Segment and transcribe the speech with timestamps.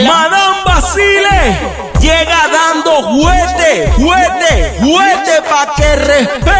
[0.00, 1.56] Madame Basile
[2.00, 6.52] llega dando juguete, juguete, juguete pa' que respeten.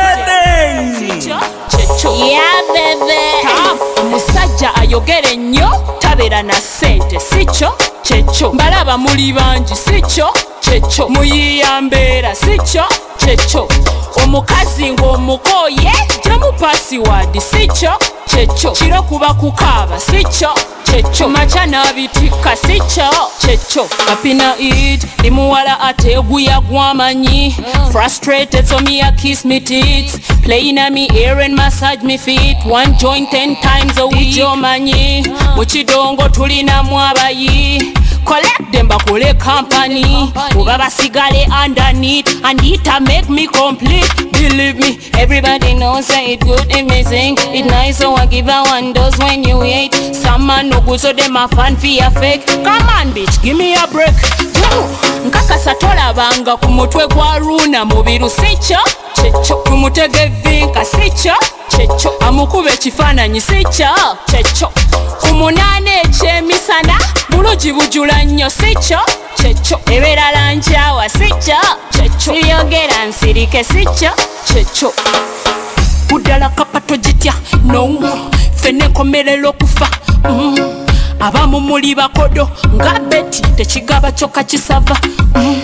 [2.28, 2.52] Yeah,
[5.32, 5.70] ennyo
[6.12, 7.72] tabeera na ssente sikyo
[8.02, 10.28] kyekyo mbalaba muli bangi sikyo
[10.60, 12.84] kyekyo muyiiya mbeera sikyo
[13.16, 13.68] kyekyo
[14.24, 15.92] omukazi ng'omukooye
[16.24, 17.92] gyamu pasiwadi sikyo
[18.26, 20.50] kyekyo kiro kuba kukaaba sikyo
[20.84, 23.08] kyekyo makya n'abitikka sikyo
[23.40, 27.54] kyekyo kapina id ndi muwala ate eguya gwamanyi.
[27.92, 30.18] Frustrated so me a kiss me tits.
[30.42, 32.56] Playing on me ear and massage me feet.
[32.66, 34.34] One joint ten times a week.
[34.42, 35.22] Omanyi
[35.56, 35.64] mu
[36.02, 40.04] kidongo tulinamu abayi collect them bakole company.
[40.56, 44.08] Oba basigale underneath and it make me complete.
[44.32, 48.48] Believe me everybody knows that it good if me sing it nice so I give
[48.48, 52.20] a one dose when you hate some man no good so them a fan for
[52.20, 52.46] fake.
[52.46, 58.78] Come on bitch give me a break nkakasa tolabanga ku mutwe gwa runa mubiru sikyo
[59.14, 61.34] kyekyo tumutege vinka sikyo
[61.68, 63.88] kyekyo amukuba ekifaananyi sikyo
[64.30, 64.68] kyekyo
[65.20, 66.98] ku munaana ekyemisana
[67.30, 68.98] bulungi bujula nnyo sikyo
[69.36, 71.56] kyekyo ebeerala nkyawa sikyo
[71.90, 74.10] kyekyo sibyogera nsirike sikyo
[74.52, 74.92] kyekyo
[76.08, 77.88] buddala kapato gitya no
[78.62, 79.88] fene nkomerera okufa.
[80.30, 80.91] Mm.
[81.22, 84.96] Abamu muli bakodo nga beti tekigaba kyokka kisava
[85.34, 85.62] mm.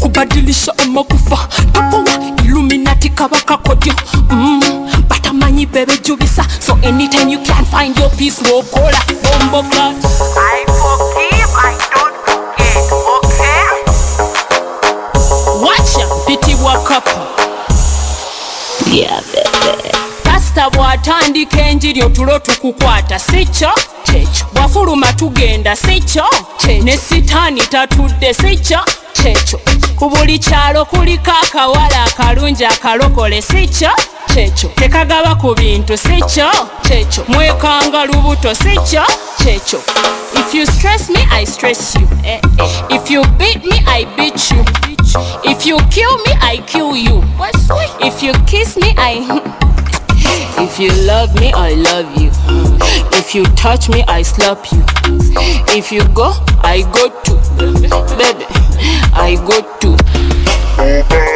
[0.00, 2.10] kubadilisha amakufa tapowa
[2.44, 3.94] iluminati kabaka kodyo
[4.30, 4.60] mm.
[5.08, 9.92] batamanyi bebejubisa so anytime you can find your peace wokola bomboka
[10.36, 13.66] I forgive, I don't forget, okay?
[15.66, 17.10] wacha pitibwa kapa
[20.22, 23.70] pasita bw'atandika enjiri otulo tukukwata sikyo
[24.16, 26.24] kyekyo bwafuluma tugenda sikyo?
[26.82, 28.78] Ne sitaani tatudde sikyo?
[29.12, 29.60] Kyekyo
[29.96, 33.90] ku buli kyalo kuliko akawala akalungi akalokole sikyo?
[34.34, 36.48] Kyekyo tekagaba ku bintu sikyo?
[36.82, 39.02] Kyekyo mwekanga lubuto sikyo?
[39.42, 39.80] Kyekyo
[40.34, 42.08] if you stress me i stress you.
[42.90, 44.64] If you beat me i beat you.
[45.44, 47.22] If you kill me i kill you.
[48.00, 49.72] If you kiss me i
[50.58, 52.30] If you love me, I love you.
[53.18, 54.82] If you touch me, I slap you.
[55.68, 56.32] If you go,
[56.62, 57.38] I go too.
[58.16, 58.46] Baby,
[59.12, 61.35] I go too.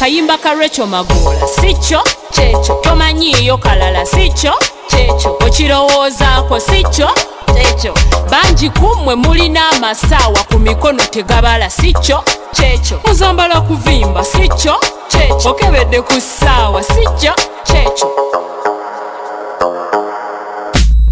[0.00, 1.46] Kayimba ka recho magula.
[1.60, 2.00] Sikyo
[2.32, 4.06] kyekyo tomanyiiyo kalala.
[4.06, 4.54] Sikyo
[4.88, 7.08] kyekyo okirowoozaako sikyo
[7.54, 7.94] kyekyo
[8.30, 11.70] bangi kummwe mulina amasaawa ku mikono tegabala.
[11.70, 14.24] Sikyo kyekyo muzambala kuvimba.
[14.24, 16.82] Sikyo kyekyo okebedde ku ssaawa.
[16.82, 17.34] Sikyo
[17.64, 18.08] kyekyo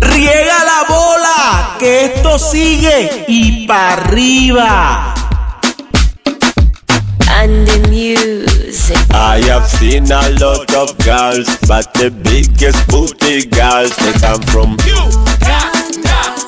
[0.00, 5.15] Riega la bola, que esto sigue y para arriba.
[7.31, 8.97] And the music.
[9.11, 14.77] I have seen a lot of girls, but the biggest booty girls they come from
[14.84, 15.01] you.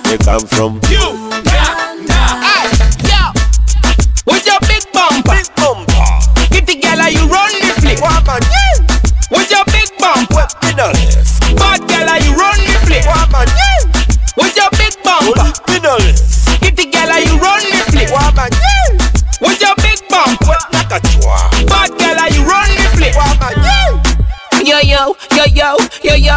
[0.05, 1.07] They come from you.
[4.27, 6.13] With your big bumper, Big bumper,
[6.53, 8.01] get the girl you run the flick.
[8.05, 8.60] woman, With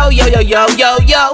[0.10, 1.32] yo yo yo yo yo yo.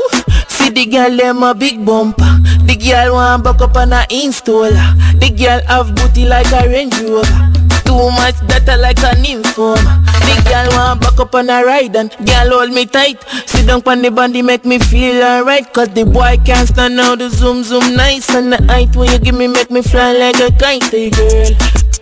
[0.48, 2.24] See the girl them a big bumper.
[2.66, 4.78] The girl want back up on a installer.
[5.20, 7.50] The girl have booty like a Range Rover.
[7.86, 10.04] Too much data like an informer.
[10.28, 13.18] The girl want back up on a ride and girl hold me tight.
[13.46, 15.72] Sit down on the bandy make me feel alright.
[15.74, 19.20] Cause the boy can't stand out the zoom zoom nice and the height when you
[19.20, 21.50] give me make me fly like a kite, hey girl.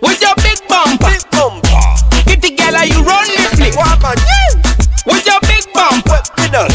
[0.02, 1.84] With your big bumper, big bumper,
[2.26, 3.74] get the girl you run the flick.
[5.06, 6.70] With your big bum, whip me down.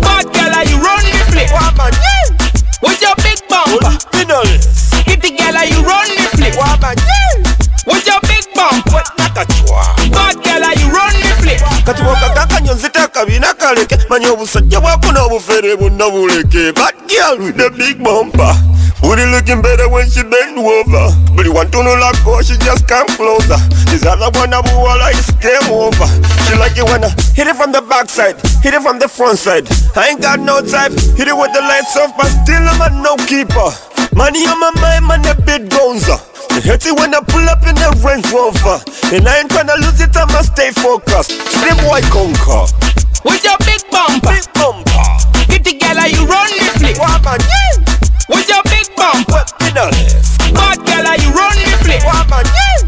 [0.00, 1.52] Bad girl, are you run the place?
[1.52, 2.32] One man, yeah.
[2.80, 4.48] With your big bumper, me down.
[5.04, 6.56] Kitty girl, are you run the place?
[6.56, 7.44] One man, yeah.
[7.84, 9.84] With your big bumper, not a chua.
[10.16, 11.07] Bad girl, are you run
[11.84, 13.98] kati bwokakakanya nzita akabina kaleke.
[14.08, 16.72] Manya obusajja bwako n'obufere bwonna buleke.
[16.74, 18.54] But girl with the big bumper
[19.00, 21.12] booty looking better when she bend over.
[21.34, 23.56] Buli wantunulako she just come closer.
[23.90, 26.06] This other one a buwala is game over.
[26.46, 29.38] She like it when I hit it from the backside hit it from the front
[29.38, 29.68] side.
[29.96, 33.02] I ain't got no type hit it with the lights off but still I'm a
[33.02, 33.70] no keeper.
[34.16, 36.18] Money on my mind man the big gonza
[36.58, 38.82] It hurts it when I pull up in the Range Rover
[39.14, 42.66] And I ain't tryna lose it, I'ma stay focused Slim white conquer
[43.22, 46.98] With your big bumper, Big bumper get the girl you run the flick.
[47.00, 47.40] Woman,
[48.28, 50.38] With your big bumper, Finalist.
[50.54, 52.04] Bad girl, are you run the place?
[52.04, 52.78] Woman, yeah.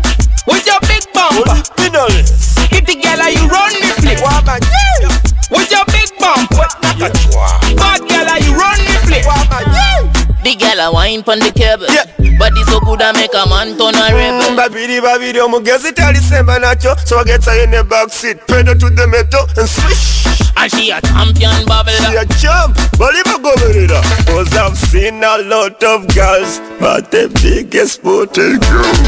[0.46, 1.58] With your big bumper.
[1.75, 2.70] Finalist.
[2.70, 4.23] Kitty girl, are you run the place?
[4.23, 5.11] Woman, yeah.
[5.50, 6.69] With your big bumper.
[6.84, 7.76] Nakachwa.
[7.76, 9.26] Bad girl, are you run the place?
[9.26, 10.44] Woman, yeah.
[10.44, 11.87] The girl a wine pon the cable.
[11.88, 12.19] Yeah.
[12.40, 14.56] Body so good I make a man turn a Mm, rebel.
[14.56, 18.88] babidi babidi, omugezi talisema nacho So I get her in the back seat Pedal to
[18.90, 20.25] the metal and swish
[20.56, 21.92] And she a champion bubble.
[21.92, 25.82] She a jump, but if I go with it up Cause I've seen a lot
[25.84, 29.00] of girls But the biggest booty girls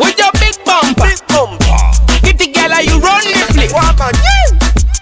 [0.00, 1.04] With your big bumper.
[1.04, 1.76] Big bumper
[2.24, 3.72] Kitty girl, are you run the place?
[3.72, 4.48] Woman, yeah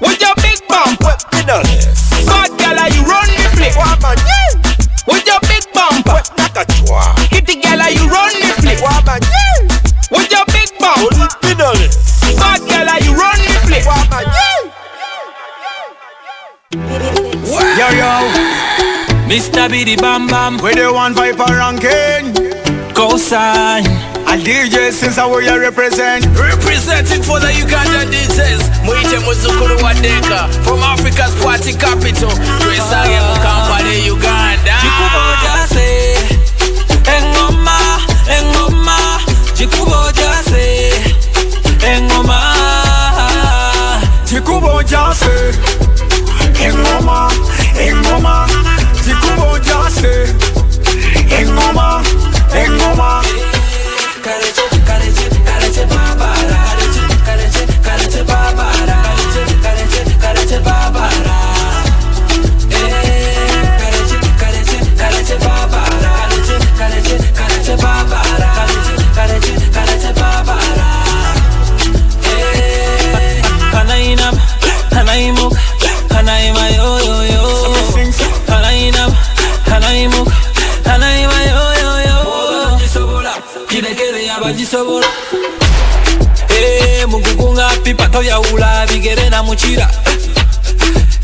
[0.03, 1.15] With your big bumper.
[1.31, 3.77] Finalist Bad girl, are you run the place?
[3.79, 4.68] Woman, yeah
[5.09, 6.21] With your big bumper.
[6.37, 8.81] Nakachwa Kitty girl, are you run the place?
[8.85, 9.65] Woman, yeah
[10.13, 11.29] With your big bumper.
[11.41, 13.87] Finalist Bad girl, are you run the place?
[13.89, 14.69] Woman, yeah
[17.79, 18.13] Yo yo,
[19.29, 19.71] Mr.
[19.71, 22.35] Biddy Bam Bam, We the one Viper ranking?
[22.93, 23.87] Cosign.
[24.29, 26.27] A DJ since I will you represent.
[26.37, 30.49] Representing for the Uganda DJs Mwite Muzukuru wa Deka.
[30.65, 32.29] From Africa's party capital.
[32.61, 34.77] Twesange mu Kampala Uganda
[39.59, 40.93] engoma, jikubo se,
[41.87, 42.59] engoma.
[44.29, 45.55] Tikubo Jase
[46.61, 47.31] Engoma
[47.81, 48.47] Engoma
[49.03, 50.35] Tikubo Jase
[51.31, 52.03] Engoma
[52.53, 53.23] Engoma
[88.19, 89.89] tobyawula bigere na mukira.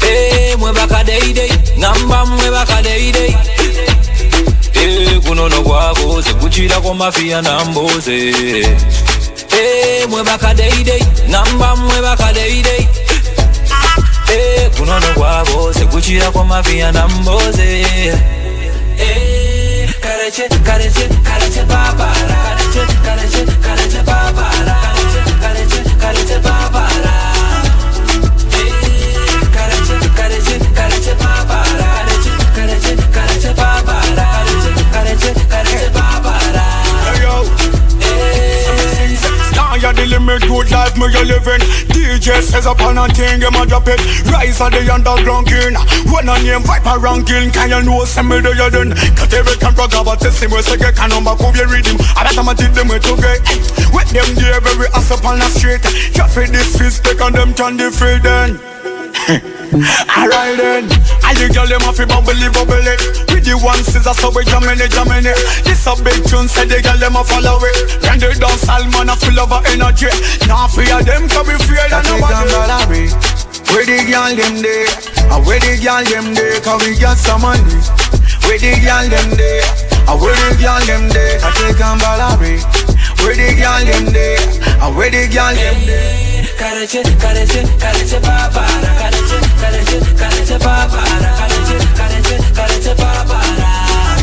[0.08, 3.36] Eh, mwe bakadeidei, ngamba mwe bakadeidei.
[4.74, 8.30] Eh, gunono gwakoze gukirako mafiya namboze.
[9.50, 12.88] Eh, mwe bakadeidei, ngamba mwe bakadeidei.
[14.32, 17.86] Eh, gunono gwakoze gukirako mafiya namboze.
[20.00, 22.14] Karece, karece, karece babara.
[22.46, 24.93] Karece, karece, karece babara.
[26.14, 27.33] Karece, karece babara.
[39.94, 41.62] The limit good life me you living.
[41.94, 44.02] DJ says upon a thing him a drop it.
[44.26, 45.78] Rise of the underground king.
[46.10, 49.56] When a name Viper ranking Can you know some me do you done Cut every
[49.56, 52.24] can rock about this him We say get can number cool you read him I
[52.24, 53.40] bet I'm a take them way to get
[53.92, 55.82] With them there very ass up on the street.
[56.12, 58.60] Just for this fist Take on them can defeat then
[60.14, 60.86] Alright then,
[61.26, 63.26] all the girl them a fi bubbly bubble it.
[63.34, 65.34] With the one scissors so we jamming it, jamming it.
[65.66, 67.98] This a big tune, say the girl them a follow it.
[68.06, 70.14] When they dance all man a full of energy.
[70.46, 73.10] Now fear them can be feared and nobody.
[73.74, 74.86] Where the girl them there,
[75.34, 77.82] and where the girl them there Cause we got some money.
[78.46, 79.66] Where the girl them there,
[80.06, 82.62] and where the girl them there I take on Balari
[83.26, 84.38] Where the girl them there,
[84.78, 91.76] and where the girl them there carece, carece, carece papara, carece, carece, carece papara, carece,
[91.96, 94.16] carece, carece papara.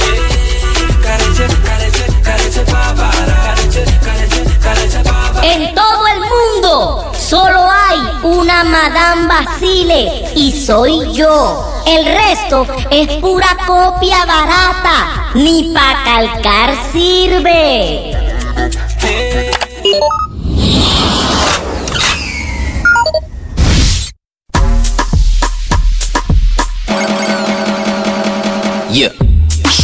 [0.00, 5.46] Eh, carece, carece, carece papara, carece, carece, carece papara.
[5.46, 11.82] En todo el mundo solo hay una Madame Basile y soy yo.
[11.86, 18.12] El resto es pura copia barata, ni pa' calcar sirve.
[19.02, 19.50] Eh,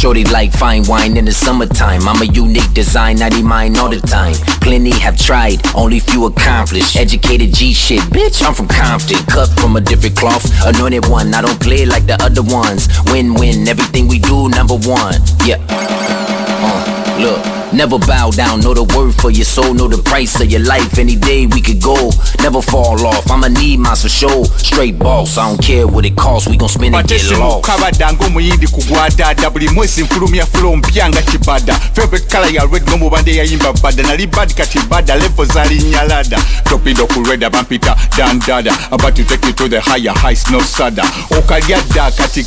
[0.05, 2.07] Shorty like fine wine in the summertime.
[2.07, 4.35] I'm a unique design, not mine all the time.
[4.61, 6.95] Plenty have tried, only few accomplished.
[6.95, 9.17] Educated G shit, bitch, I'm from Compton.
[9.25, 11.33] Cut from a different cloth, anointed one.
[11.33, 12.87] I don't play like the other ones.
[13.11, 15.15] Win win, everything we do, number one.
[15.43, 15.57] Yeah.
[15.71, 17.54] Uh, look.
[17.73, 20.97] Never bow down, know the worth for your soul, know the price of your life.
[20.97, 22.09] Any day we could go,
[22.41, 23.29] never fall off.
[23.29, 24.45] I'ma need mine for sure.
[24.63, 27.67] Straight boss, I don't care what it costs, we gon' spend and get lost.
[27.67, 32.83] mukabada ng'omuyindi kugwa dada buli mwezi nfulumya flow mpya nga kibada favorite color ya red
[32.89, 38.73] ng'omubande yayimba bada nali bad kati bada level zali nyalada topido ku red bampita dandada
[38.91, 41.03] about to take you to the higher heights no sada
[41.37, 42.43] okalya dda kati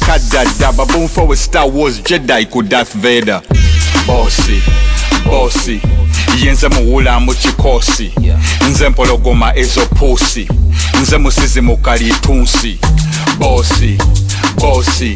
[0.76, 3.42] baboom forward star wars jedi ku darth vader
[4.08, 4.62] bosi
[5.26, 5.80] bosi
[6.44, 8.10] yenze muwula mu kikosi
[8.70, 10.48] nze mpologoma ezo pusi
[11.02, 12.78] nze musizi mu kalitunsi
[13.38, 13.98] bosi
[14.60, 15.14] bosi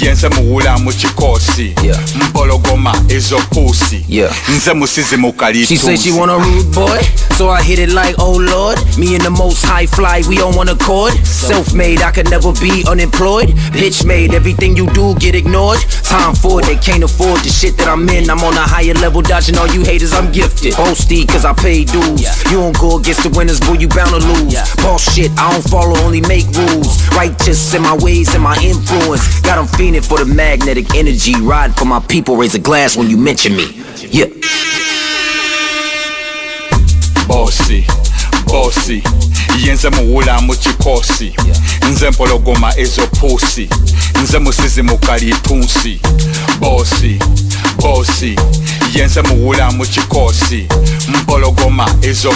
[0.00, 1.74] yenze muwula mu kikosi
[2.28, 4.06] mpologoma ezo pusi
[4.56, 5.32] nze musizi mu
[5.66, 6.98] She said she want a rude boy,
[7.36, 8.78] so I hit it like, oh lord.
[8.96, 11.12] Me and the most high fly, we on one accord.
[11.26, 13.48] Self made, I could never be unemployed.
[13.72, 15.78] Bitch made, everything you do get ignored.
[16.02, 18.30] Time for it, they can't afford the shit that I'm in.
[18.30, 20.72] I'm on a higher level, dodging all you haters, I'm gifted.
[20.74, 22.22] Boasty, cause I pay dues.
[22.50, 24.54] You don't go against the winners, boy, you bound to lose.
[24.82, 27.06] Boss shit, I don't follow, only make rules.
[27.10, 29.40] Righteous in my ways and my influence.
[29.42, 31.34] Got them 'em fiending for the magnetic energy.
[31.40, 33.66] Ride for my people, raise a glass when you mention me.
[34.10, 34.26] Yeah.
[37.28, 37.84] bosi
[38.46, 39.02] bosi
[39.66, 41.32] yenze muwula mu kikosi
[41.90, 43.68] nze mpologoma ezo pusi
[44.22, 46.00] nze musizi mu kalitunsi
[46.60, 47.18] bosi
[47.76, 48.36] bosi
[48.94, 50.66] yenze muwula mu kikosi
[51.08, 52.30] mpologoma ezo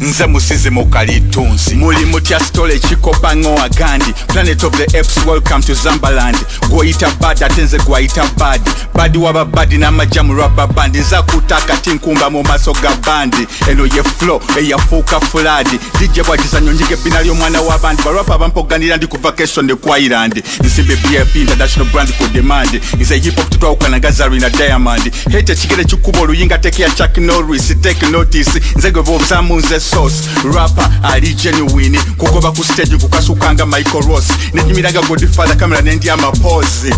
[0.00, 1.74] nze musizi mu kalitunsi.
[1.74, 6.36] Muli mutya stole ekikopa wa gandi planet of the apes welcome to zambaland.
[6.68, 11.76] Gwoyita bad ate nze gwayita badi badi waba badi n'amajja mu rwaba bandi nza kutaka
[11.76, 17.60] tinkumba mu maaso ga bandi eno ye flo eyafuuka fuladi dijje bwagizanyo njiga ebbina ly'omwana
[17.60, 20.42] w'abandi barwapa abampoganira ndi ku vacation island.
[20.64, 22.80] Nsimbe bf international brand ku demand.
[23.00, 25.12] Nze hip hop tutwawukana nga zarina diamond.
[25.30, 28.60] Hete ekigere kikuba oluyinga teke ya chuck norris take notice.
[28.76, 30.28] Nze gwe bwobuzamu nze sauce.
[30.54, 31.98] Rapper ali genuine?
[32.18, 36.92] Ku stage kukasukanga michael ross nejimiraga godfather kamera nendi amapozi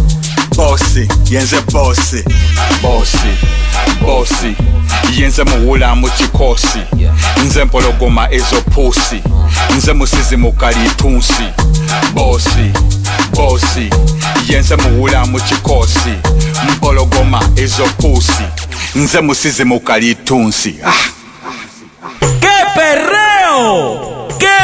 [0.57, 2.25] bosi yenze bosi
[2.83, 3.29] bosi
[4.03, 4.55] bosi
[5.19, 6.79] yenze muwula mu kikosi
[7.47, 9.23] nze mpologoma ezo pusi
[9.77, 11.43] nze musizi mukali tunsi.
[12.15, 12.73] Bosi
[13.35, 13.91] bosi
[14.49, 16.13] yenze muwula mu kikosi
[16.77, 18.43] mpologoma ezo pusi
[18.95, 20.75] nze musizi mukali tunsi.
[20.87, 21.18] Ah.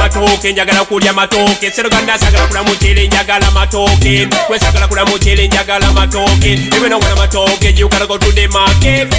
[0.00, 1.70] Matoke, njagala kulya matoke.
[1.70, 4.28] Sit Uganda, sagala kula muchele, njagala matoke.
[4.48, 5.04] We sagala kula
[6.80, 9.12] when I'm matoke, you gotta go to the market.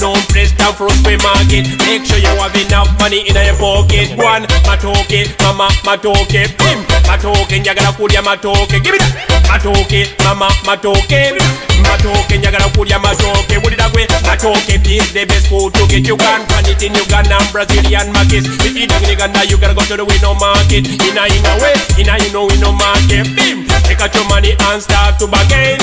[0.00, 1.66] No place down for a market.
[1.80, 4.14] Make sure you have enough money in your pocket.
[4.16, 6.78] One, matoke, mama, matoke, bim.
[7.08, 8.80] Matoke, njagala kulya matoke.
[8.84, 9.48] Give it up.
[9.48, 11.32] Matoke, mama, matoke.
[11.88, 13.58] Matoke, njagala kulya matoke.
[13.58, 16.06] Wulira gwe, matoke is the best food to get.
[16.06, 18.48] You can find it in Uganda and Brazilian markets.
[18.64, 20.86] If you don't Uganda, you gotta go to the window market.
[20.86, 23.26] In a in a way, in a in a window market.
[23.36, 23.66] Bim.
[23.84, 25.78] Take out your money and start to bargain.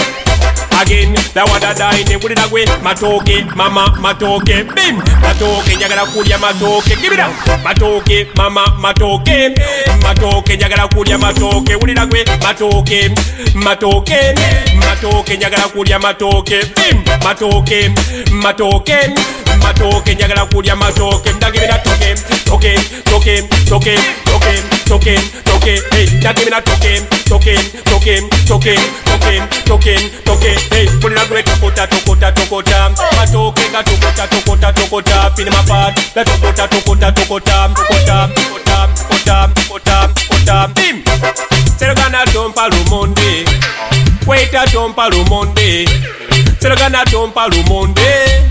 [0.75, 2.65] Again, that what I dine with it away.
[2.83, 4.97] Matoke, mama, matoke, bim.
[5.23, 6.95] Matoke, njagala kulya matoke.
[7.01, 7.31] Give it up.
[7.63, 9.55] Matoke, mama, matoke.
[10.03, 11.75] Matoke, njagala kulya matoke.
[11.75, 12.25] With it away.
[12.43, 13.09] Matoke,
[13.55, 14.35] matoke.
[14.79, 16.59] Matoke, njagala kulya matoke.
[16.75, 17.03] Bim.
[17.23, 17.91] Matoke,
[18.31, 18.97] matoke.
[19.61, 21.31] Matoke, njagala kulya matoke.
[21.33, 25.81] Ndagibira toke, toke, toke, toke, toke, toke, toke.
[25.91, 27.55] Hey, ndagibira toke, toke,
[27.89, 28.75] toke, toke,
[29.05, 30.49] toke, toke, toke.
[30.69, 32.91] Hey, pulira gwe tokota, tokota, tokota.
[33.17, 35.31] Matoke ga tokota, tokota, tokota.
[35.35, 35.97] Pin my part.
[36.15, 40.67] La tokota, tokota, tokota, tokota, tokota, tokota, tokota.
[40.75, 41.03] Bim.
[41.79, 43.45] Serogana tompa lumonde.
[44.25, 45.85] Waita tompa lumonde.
[46.59, 48.41] Serogana tompa lumonde.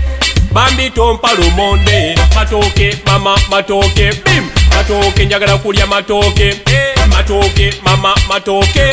[0.51, 2.15] Bambi tompa lumonde.
[2.35, 4.11] Matoke, mama, matoke.
[4.23, 4.49] Bim.
[4.69, 6.55] Matoke, njagala kulya matoke.
[7.09, 8.83] Matoke, mama, matoke.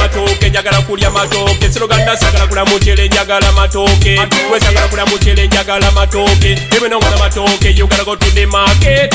[0.00, 1.72] Matoke, njagala kulya matoke.
[1.72, 4.18] Seroganda sagala kula muchele njagala matoke.
[4.52, 6.52] We sagala kula muchele njagala matoke.
[6.74, 9.14] Even though matoke, you go to the market.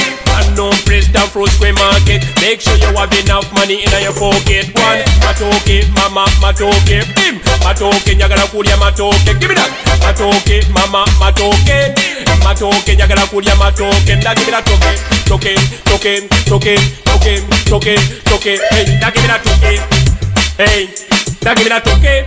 [0.55, 1.09] No place
[1.47, 2.23] square market.
[2.41, 4.69] Make sure you have enough money in your pocket.
[4.77, 7.01] One matoke, mama, matoke.
[7.15, 7.41] Bim.
[7.63, 9.33] Matoke, njagala kulya matoke.
[9.39, 9.57] Give it
[10.69, 11.93] mama, matoke.
[12.43, 14.15] Matoke, njagala kulya matoke.
[14.15, 14.91] Ndagibira toke,
[15.27, 17.95] toke, toke, toke, toke, toke,
[18.29, 18.59] toke.
[18.69, 20.04] Hey, ndagibira toke.
[20.55, 20.87] Hey,
[21.43, 22.23] that give me that okay.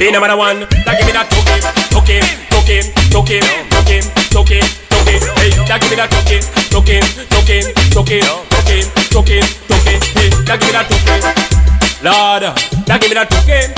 [0.00, 1.60] Hey, number one, That give me that okay,
[1.92, 2.24] okay,
[2.56, 2.80] okay,
[3.12, 3.40] okay,
[3.76, 4.00] okay,
[4.32, 4.60] okay,
[4.96, 5.16] okay.
[5.36, 6.40] Hey, that give me that okay,
[6.72, 7.04] okay,
[7.36, 7.60] okay,
[8.00, 8.20] okay,
[8.56, 8.80] okay,
[9.12, 9.40] okay,
[9.76, 9.96] okay.
[10.16, 11.20] Hey, that give me that okay.
[12.00, 12.48] Lord,
[12.88, 13.68] that give me that okay.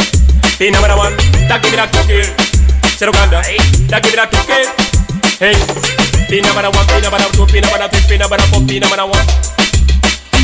[0.63, 1.19] Hey, number one,
[1.51, 2.23] That give me that okay.
[2.95, 3.59] Seroganda, hey,
[3.91, 4.63] now give me that okay.
[5.43, 5.59] Hey,
[6.31, 9.27] pina bara one, pina bara two, pina bara three, pina bara four, pina bara one.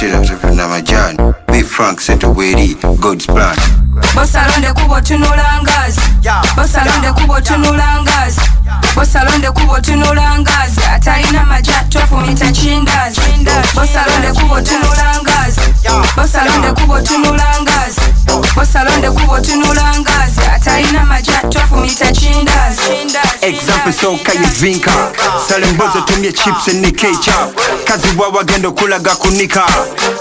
[0.00, 3.26] be number one, be number one, Bekasaba mshira tupenda majani Big Frank sente weri God's
[3.26, 3.56] plan
[4.14, 6.00] bosalonde kubo tunula ngazi
[6.56, 8.40] bosalonde kubo tunula ngazi
[8.96, 13.20] bosalonde kubo tunula ngazi atalina maja tofumita chindazi
[13.74, 15.60] bosalonde kubo tunula ngazi
[16.16, 18.00] bosalonde kubo tunula ngazi
[18.56, 20.33] bosalonde kubo tunula ngazi
[20.64, 22.82] atalina majatofu tofumita chindazi
[23.40, 24.90] Example soka yezinka
[25.48, 29.62] Sale mbozo tumye chips ni ketchup Kazi wawa gendo kulaga kunika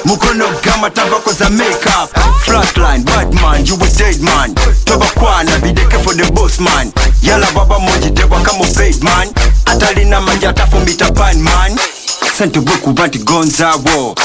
[0.05, 2.09] Mukono gama tabako za makeup.
[2.45, 4.55] Flatline, bad man, you a dead man.
[4.85, 6.91] Toba kwana, bideke for the boss man.
[7.21, 9.29] Yala baba moji dewa kama paid man.
[9.65, 11.79] Atalina majatafu mita pan man
[12.37, 14.15] sente bwekuba nti gonzawo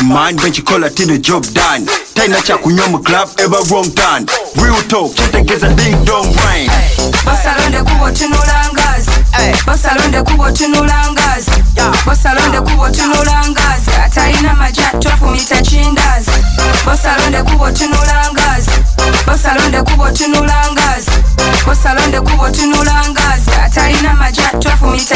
[0.00, 5.14] iman benkikola tine job dan talina kyakunywa mu club eba wrong turn real talk
[5.76, 6.70] ding dong rain
[7.26, 9.10] basalonde kubo tunulangazi
[9.42, 9.56] eh.
[9.66, 10.50] basalonde kubo
[15.00, 16.30] tofumita kindazi
[16.86, 18.70] basalonde kubo tunulangazi
[19.26, 21.10] basalonde kubotunulangazi
[21.66, 25.14] basalonde kubotunulangazi atalina maja tofu mita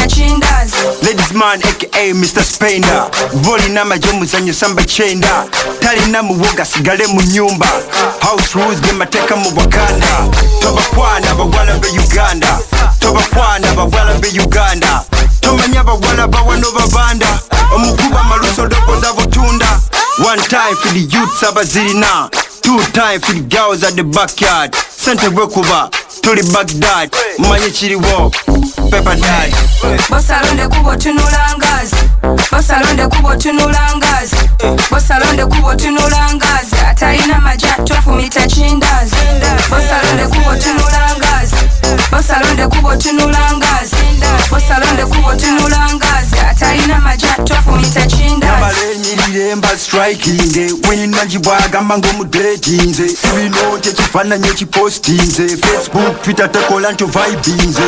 [1.03, 5.45] Ladies man aka mr spainer voli na maja muzanyo samba kyenda
[5.79, 7.67] talina muwoga sigale mu nyumba
[8.21, 10.17] house rules ge mateeka mu buganda
[10.61, 12.59] tobakwana bawala be uganda.
[12.99, 15.03] Tobakwana bawala be uganda.
[15.41, 17.39] Tomanya bawala bawano babanda
[17.75, 19.79] omukuba maluso dokoza butunda
[20.25, 22.29] one time for the youths abazirina
[22.69, 24.75] Two time for the girls at the backyard.
[24.93, 27.09] Sent a over to the Baghdad.
[27.41, 28.37] Manye chili walk,
[28.93, 29.49] pepper dad.
[30.05, 31.97] Bosalonde kubo tunulangazi.
[32.51, 34.35] Bosalonde kubo tunulangazi.
[34.91, 36.75] Bosalonde kubo tunulangazi.
[36.89, 39.15] Atalina maja tofu mita chindazi.
[39.69, 41.55] Bosalonde kubo tunulangazi.
[42.11, 43.95] Bosalonde kubo tunulangazi.
[44.51, 56.21] osalonde kubotunulangaazi atalina maja tofumita kindabalenyirire mba strikinze wenyinangi bwagamba ng'omudetinze sibinote ekifaananyi ekipostinze facebook
[56.21, 57.81] twitter takola ntyo vibinze.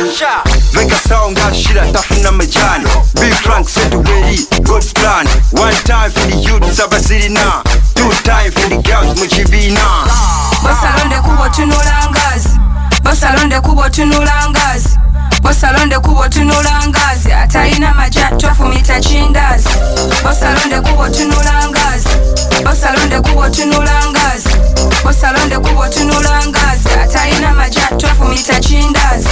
[0.72, 2.84] Vegasawo nga shira tafuna mejani.
[3.14, 5.26] Bfrank setuweri gods plan.
[5.52, 7.62] One time for the youth abasirina
[7.94, 9.80] two time for the girls mu kibiina
[10.64, 12.48] basalonde kubotunulangaazi
[13.02, 14.88] basalonde kubotunulangaazi
[15.42, 19.68] bosalonde kubotunula ngazi Ataina maja twafumita cindazi
[20.24, 22.08] bosalonde kubotunula ngazi
[22.64, 24.48] bosalonde kubotunula ngazi.
[25.04, 29.28] Bosalonde kubotunula ngazi Ataina maja twafumita cindazi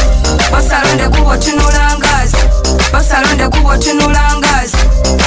[0.51, 2.37] bosalonde kubotunula ngazi
[2.93, 4.77] bosalonde kubotunula ngazi.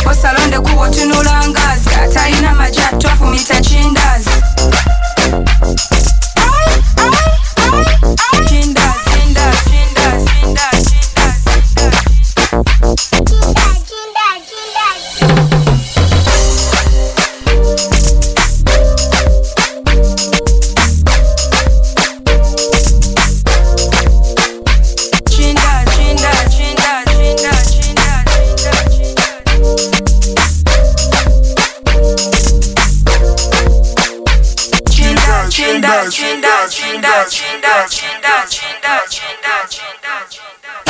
[0.05, 4.29] Bosalonde kubotunula ngazi Ataina maja twafumita cindazi
[8.49, 8.82] Chindazi.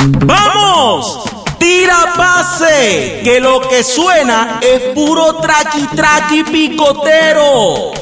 [0.06, 1.20] ¡Vamos!
[1.58, 7.94] Tira base, que lo que suena es puro traqui traqui picotero.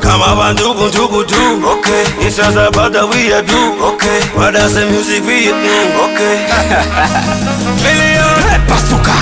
[0.00, 1.36] Kama bandugu ndugu tu
[1.72, 3.60] Okay It's just about that we are do.
[3.94, 6.36] Okay What does the music we do Okay
[7.82, 9.14] Million Pasuka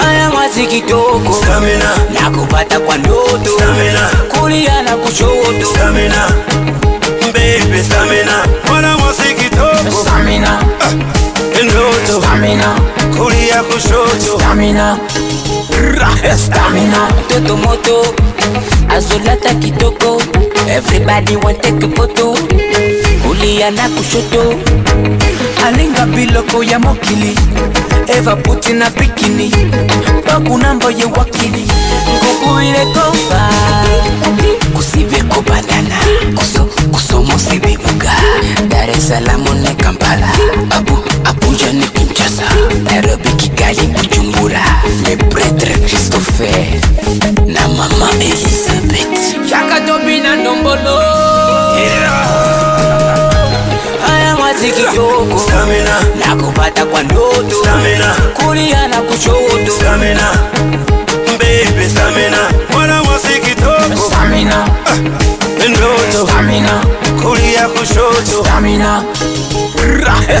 [0.00, 1.32] haya mazi kitoko.
[1.42, 1.96] Stamina.
[2.14, 3.50] na kupata kwa ndoto.
[3.56, 4.10] Stamina.
[4.40, 5.66] kulia na kushoto.
[5.74, 6.30] Stamina.
[7.32, 8.46] Baby, stamina.
[8.68, 10.02] Mwana mwasi kitoko.
[10.02, 10.58] Stamina.
[10.80, 12.20] Uh, ndoto.
[12.22, 12.80] Stamina.
[13.18, 14.38] Kulia kushoto.
[14.38, 14.98] Stamina.
[15.98, 17.08] Ra, stamina.
[17.28, 18.14] Toto moto.
[18.88, 20.22] Azolata kitoko.
[20.68, 22.34] Everybody want take a photo.
[23.28, 24.54] Kulia na kushoto
[25.66, 27.38] alinga biloko ya mokili.
[28.06, 29.50] Eva puti na bikini
[30.26, 31.66] bakunambo ye wakili
[32.16, 33.50] nkukubile kofa
[34.76, 35.96] kusibe ko banana.
[36.34, 38.12] Kuso kusomosi bibuga
[38.68, 40.28] dar es salaam ne kampala.
[40.70, 42.44] Abu abuja ne kinshasa.
[42.84, 44.62] Nairobi kigali bujumbura.
[45.08, 46.66] Le pretre christopher
[47.46, 51.25] na mama elizabeth yakatobina ndombolo
[54.56, 55.38] mwazi kidogo.
[56.18, 57.56] Nakupata kwa ndoto.
[58.34, 59.72] Kulia na kushoto.
[61.38, 62.38] Baby stamina.
[62.70, 64.68] Mwana mwasi kitoko Stamina.
[65.68, 66.26] Ndoto.
[66.30, 66.84] Stamina.
[67.22, 68.44] Kulia kushoto.
[68.44, 69.02] Stamina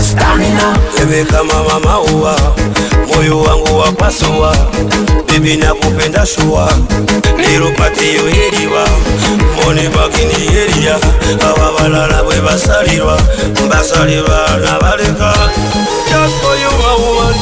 [0.02, 0.76] Stamina.
[0.98, 2.36] Wewe kama mama uwa
[3.14, 4.56] Moyo wangu wapasua
[5.32, 6.72] Bibi nakupenda shua
[7.38, 8.88] Lero pati yo heriwa
[9.64, 10.94] Mone bakini heria
[11.40, 13.18] Aba balala bwe basalirwa
[13.70, 15.32] Basalirwa nabaleka
[16.08, 17.34] Just for you a woman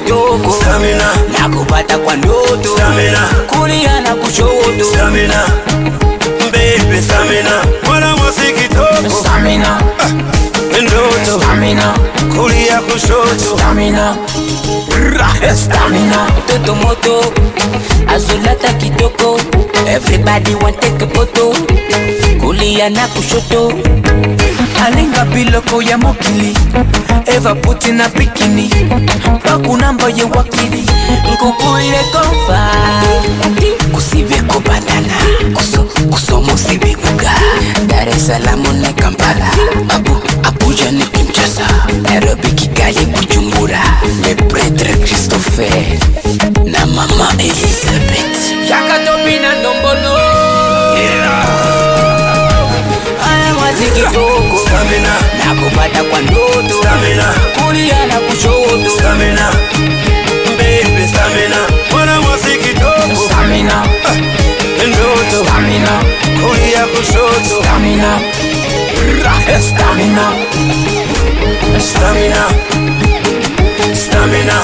[0.00, 1.12] mwazi kidogo Stamina.
[1.40, 2.68] Nakupata kwa ndoto.
[2.76, 3.28] Stamina.
[3.46, 4.84] Kulia na kushoto.
[4.94, 5.44] Stamina.
[6.52, 7.64] Baby stamina.
[7.84, 9.20] Mwana mwasi kitoko.
[9.20, 9.80] Stamina.
[10.82, 11.40] Ndoto.
[11.44, 11.94] Stamina.
[12.36, 13.56] Kulia kushoto.
[13.58, 14.16] Stamina.
[15.56, 16.26] Stamina.
[16.46, 17.32] Toto moto.
[18.06, 19.40] Azolata kitoko.
[19.86, 21.52] Everybody want take a photo.
[22.40, 23.72] Kulia na kushoto
[24.86, 26.56] alinga biloko ya mokili
[27.26, 28.70] eva puti na bikini
[29.44, 30.86] bakunamba ye wakili
[31.32, 32.70] nkukuile kofa
[33.94, 35.14] kusibeko banana
[35.54, 37.30] kuso kusomosi bibuga
[37.86, 38.08] dar
[38.80, 39.50] ne kampala
[39.94, 41.66] abu abuja ne kinshasa
[42.02, 43.80] nairobi kigali bujumbura
[44.22, 45.84] le pretre christopher
[46.64, 48.68] na mama elizabeth
[53.94, 54.58] haya mwazi kidogo
[55.38, 56.74] nakupata kwa ndoto.
[57.66, 58.90] Kulia na kushoto.
[58.98, 59.50] Stamina.
[60.58, 61.56] Baby stamina.
[61.90, 63.86] Mwana mwasi kitoko Stamina.
[64.88, 65.44] Ndoto.
[65.44, 66.02] Stamina.
[66.40, 67.62] Kulia kushoto.
[67.62, 68.20] Stamina.
[68.94, 70.32] Stamina Stamina.
[71.80, 72.46] Stamina.
[73.94, 74.60] Stamina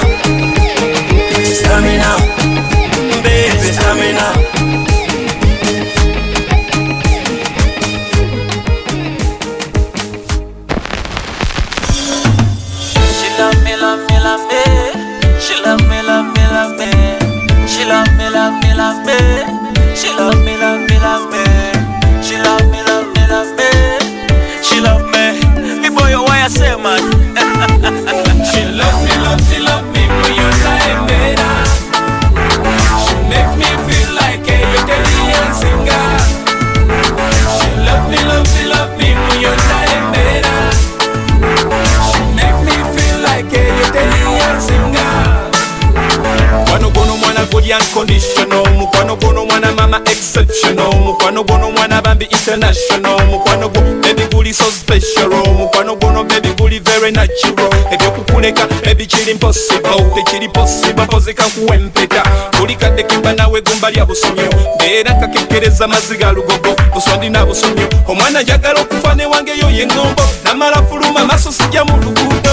[52.46, 53.18] international.
[53.26, 55.30] Mukwano go baby guli so special.
[55.58, 57.70] Mukwano gono baby guli very natural.
[57.90, 60.10] Ebyokukuleka baby kiri impossible.
[60.14, 62.22] Tekiri possible kozeka kuwempeta.
[62.58, 66.76] Buli kadde kimba nawe gumba lya busomyo mbeera kakekereza maziga lugogo.
[66.94, 71.96] Buswandi na busomyo omwana njagala okufa ne wange yo yeŋŋombo namala fuluma maaso sijja mu
[71.96, 72.52] luguudo.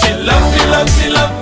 [0.00, 1.41] She love me, love me, love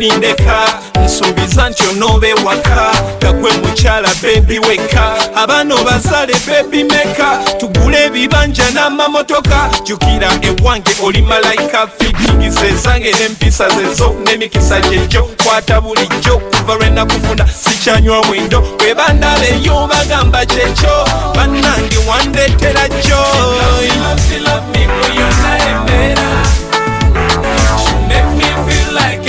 [0.00, 5.12] tolindeka nsuubiza nti onoobe waka gagwe mukyala bebi weka.
[5.36, 9.70] Abaana obasale bebi meka tugule ebibanja n'amamotoka.
[9.84, 17.46] Jukira ewange oli malayika fikingi zezange n'empisa zezo n'emikisa gyegyo kwata bulijjo kuva lwe nakufuna
[17.48, 18.60] sikyanywa mwindo.
[18.78, 23.90] Bwe bandaba eyo bagamba kyekyo bannange wandeetera joy
[27.80, 29.19] She make me feel like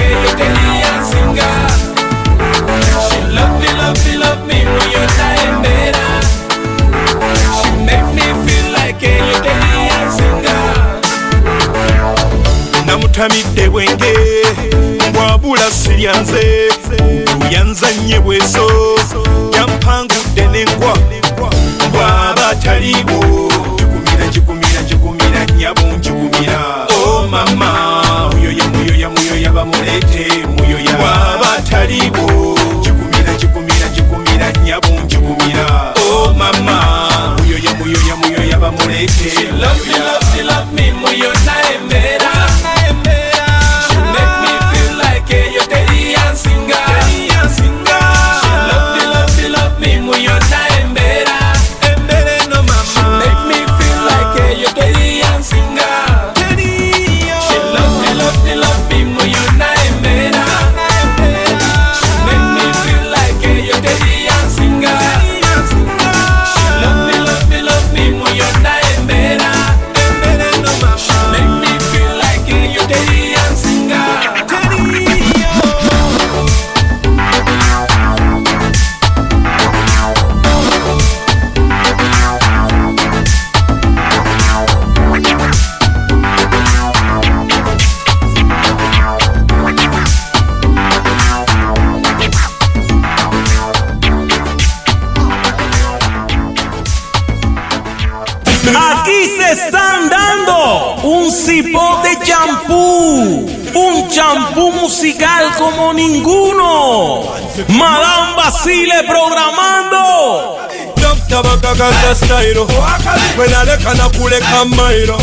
[13.26, 14.14] ntamidde bwenge
[15.10, 16.70] mbwabula siryanze
[17.34, 18.68] ugu yanzanye bweso
[19.58, 20.98] yampangudde nenkwa
[21.94, 23.20] bwaba taliwo.
[23.74, 27.72] Njugumira njugumira njugumira nyabu njugumira o mama.
[28.34, 30.26] Muyoya muyoya muyoya bamulete
[30.58, 32.58] muyoya bwaba taliwo.
[32.80, 36.78] Njugumira njugumira njugumira nyabu njugumira o mama.
[37.38, 39.32] Muyoya muyoya muyoya bamulete
[39.62, 41.41] love me, love me, love me, muyona
[111.82, 112.62] Uganda style.
[113.42, 115.18] When I look and I pull it come mile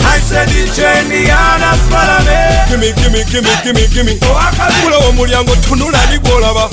[0.00, 4.14] I said it's Indiana Spalame Gimme, gimme, gimme, gimme, gimme.
[4.80, 6.68] Kula wa mulyango tunula libolaba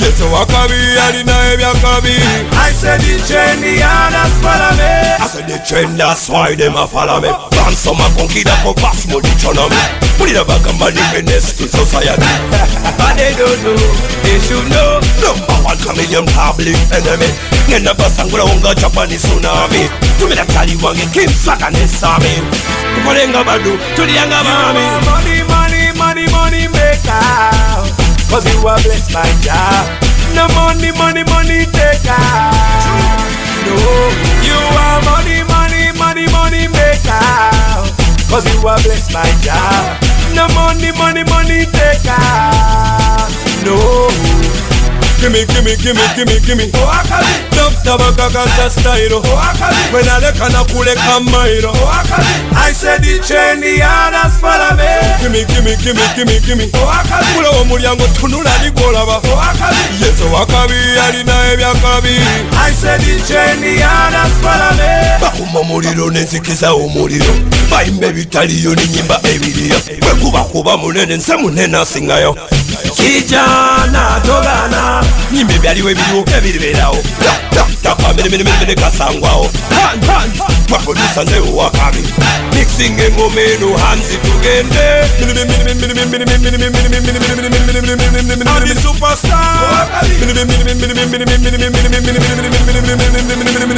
[0.00, 0.74] Yes, wakabi
[1.08, 2.16] alina ebyakabi
[2.52, 8.06] I said it's Indiana Spalame I said it's Indiana Spalame them a follow me Bansoma
[8.16, 9.76] konkida ko pass mo economy
[10.18, 12.24] Mulira bagamba ni menace to society.
[12.96, 13.76] But they don't know,
[14.24, 14.96] they should know.
[15.20, 17.28] Number one chameleon public enemy.
[17.68, 19.90] Ngenda basangula unga japani tsunami.
[20.18, 22.40] Tumira tali wange kimsaka nesami
[22.98, 27.84] ukolenga badu tuliyanga mami money money money money maker.
[28.30, 30.00] Cause you are blessed by God.
[30.34, 32.16] No money money money taker.
[33.68, 34.05] No
[38.36, 39.98] cause you are blessed my God
[40.34, 42.20] no money money money taker.
[43.64, 44.45] No
[45.20, 46.70] Gimme, gimme, gimme, gimme, gimme.
[46.74, 50.98] Oh, Oakali Dub tabaka kasa styro Oakali oh, When I look and I pull it
[50.98, 54.86] come myro Oakali oh, I say DJ Nianas para me
[55.22, 56.64] Gimme, gimme, gimme, gimme, gimme.
[56.84, 62.16] Oakali Kula wa mulyango tunula ligolaba Oakali Yes, Oakali alina ebyakabi
[62.52, 67.34] I say DJ Nianas para me Bakuma muliro nenzikiza omuliro
[67.70, 72.36] bayimba ebitaliyo n'ennyimba ebiriyo bwe kuba kuba munene nse munene asingayo.
[72.96, 76.24] Kijana togana nyimba ebyaliwo ebiriwo
[77.86, 79.50] ebiriberawo takambenemenemene kasangwawo
[80.66, 82.02] twaprodusa nze owakabi
[82.54, 85.06] mixing engoma eno hansi tugende
[88.56, 89.86] Adi superstar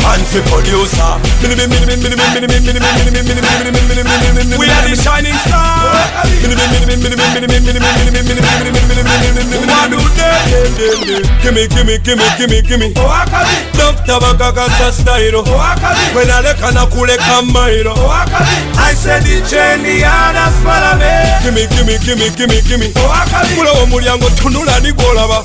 [0.03, 1.19] Hansi producer
[4.59, 5.89] We are the shining star
[11.43, 12.95] Gimme, gimme, gimme, gimme, gimme
[14.07, 14.21] Dr.
[14.21, 15.43] Bagagasa style.
[16.15, 17.95] Wenalekana kuleka mairo
[18.79, 22.89] I said icheniana spalame Gimme, gimme, gimme, gimme, gimme.
[23.57, 25.43] Kulawo mulyango tunula ligolaba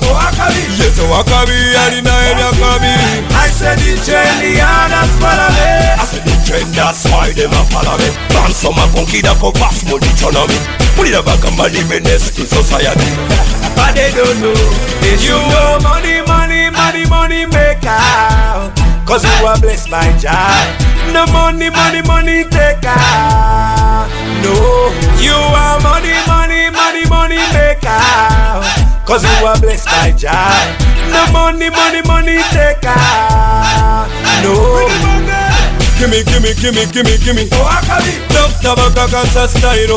[0.78, 1.52] Yeze wakabi
[1.86, 2.94] alina ebyakabi
[3.34, 9.34] I said icheniana spalame I said ichen that's why them a follow me Bansoma konkida
[9.40, 10.58] ko pass mo economy
[10.96, 13.10] Mulira bagamba ni menace to society.
[13.74, 14.54] But they don't know.
[15.02, 15.78] They know.
[15.82, 18.72] Money, money, money, money maker.
[19.06, 20.52] Cause you are blessed by Jah.
[21.12, 22.96] No money, money, money taker.
[24.44, 24.54] No
[25.20, 28.60] You are money, money, money, money maker.
[29.06, 30.52] Cause you are blessed by Jah.
[31.12, 33.00] No money, money, money taker.
[34.44, 35.43] No
[36.04, 37.48] Gimme, gimme, gimme, gimme, gimme.
[37.52, 37.80] Oh,
[38.28, 38.76] Dr.
[38.76, 39.88] Bagagasa style.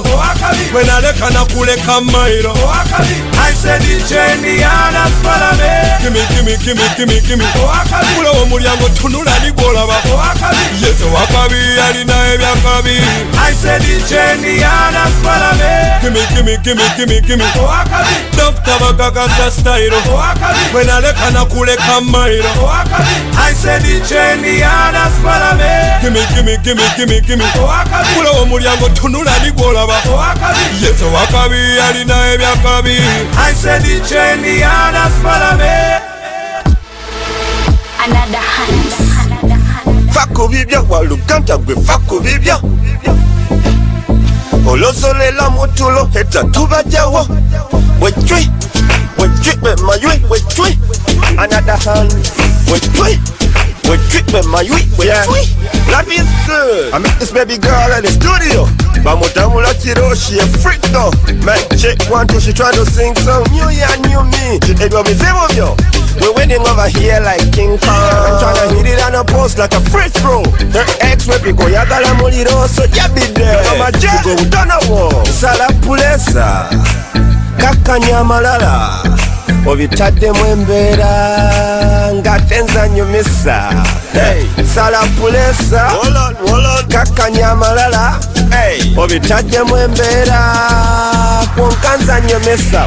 [0.73, 7.45] Wenalekana kuleka mairo I said icheniana spalame Gimme, gimme, gimme, gimme, gimme.
[7.57, 7.73] Oh,
[8.15, 10.23] Kulawo mulyango tunula ligolaba oh,
[10.81, 11.55] Yeze wakabi
[11.89, 13.01] alina ebyakabi
[13.37, 17.45] I said icheniana spalame Gimme, gimme, gimme, gimme, gimme.
[18.37, 18.79] Dr.
[18.79, 19.91] Bagagasa style.
[20.73, 22.49] Wenalekana kuleka mairo
[23.37, 27.45] I said icheniana spalame gimme gimme gimme gimme gimme.
[28.15, 30.01] Kula omulyango tunula nigwolaba
[30.81, 33.01] yesu wakabi alina ebyakabi
[40.11, 42.59] fakubibya waluganda gwe fakubibya
[44.67, 47.27] olosolela mutulo etatubajawo
[48.01, 48.49] wecwi
[49.17, 50.79] wecwi emaywi wecwi
[51.37, 52.07] anadahan
[52.71, 53.19] wecwi
[53.87, 55.47] another hand wecwi wecwi bemaywi wecwi
[55.87, 56.93] Life is good.
[56.93, 58.65] I met this baby girl in the studio.
[59.07, 61.11] Bamutambula kiro, she a freak though.
[61.47, 64.59] Man, check one two, she try to sing some new year, new me.
[64.67, 65.77] It will be zero yo.
[66.19, 67.87] We're winning over here like King Kong.
[67.87, 70.43] I'm tryna hit it on a post like a free throw.
[70.75, 73.63] Her ex we piko yagala muliro, so yeah be there.
[73.71, 75.23] Mama Jack, go utana wo.
[75.31, 76.67] Sala pulesa,
[77.57, 79.16] kakanya malala.
[79.67, 81.11] Obitaddemu embeera
[82.13, 83.69] ngatenza nyumisa
[84.13, 84.65] hey.
[84.75, 85.91] sala pulesa
[86.91, 88.19] kakkanya amalala.
[88.51, 88.93] Hey.
[88.97, 90.41] obitaddemu embeera
[91.55, 92.85] kunkanza nyumisa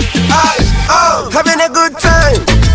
[1.32, 2.69] having a good time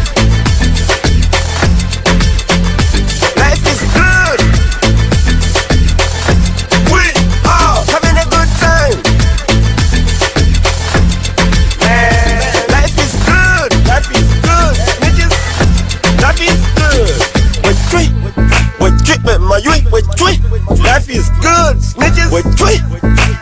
[21.86, 22.32] Snitches.
[22.34, 22.82] We're tree.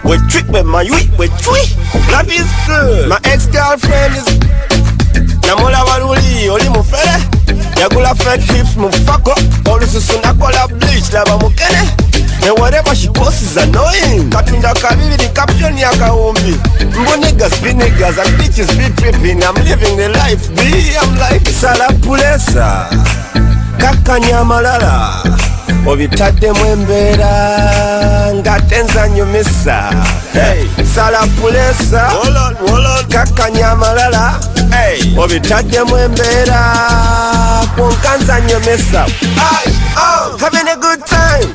[0.03, 0.19] We're
[0.51, 0.99] with my you.
[1.17, 1.69] We're tweet.
[2.11, 3.09] Life is good.
[3.09, 4.27] My ex-girlfriend is.
[5.47, 7.13] Namola luli oli mufere
[7.79, 9.35] yagula fed hips mufako
[9.71, 11.83] olususu nakola bleach laba mukene
[12.45, 18.17] And whatever she posts is annoying Katunda kabibiri caption ya kaumbi Mbo niggas be niggas
[18.17, 20.61] and bitches be tripping I'm living the life B
[20.99, 22.89] I'm like Salapulesa.
[23.77, 25.23] Kakanya amalala
[25.87, 27.31] obitaddemu embeera
[28.33, 29.89] ngatenza nyumisa
[30.33, 30.85] hey.
[30.95, 32.11] sala pulesa
[33.09, 34.39] kakkanya amalala.
[35.17, 36.59] Obitaddemu embeera
[37.75, 39.05] kunkanza nyumisa
[39.97, 40.37] oh.
[40.39, 41.47] having a good time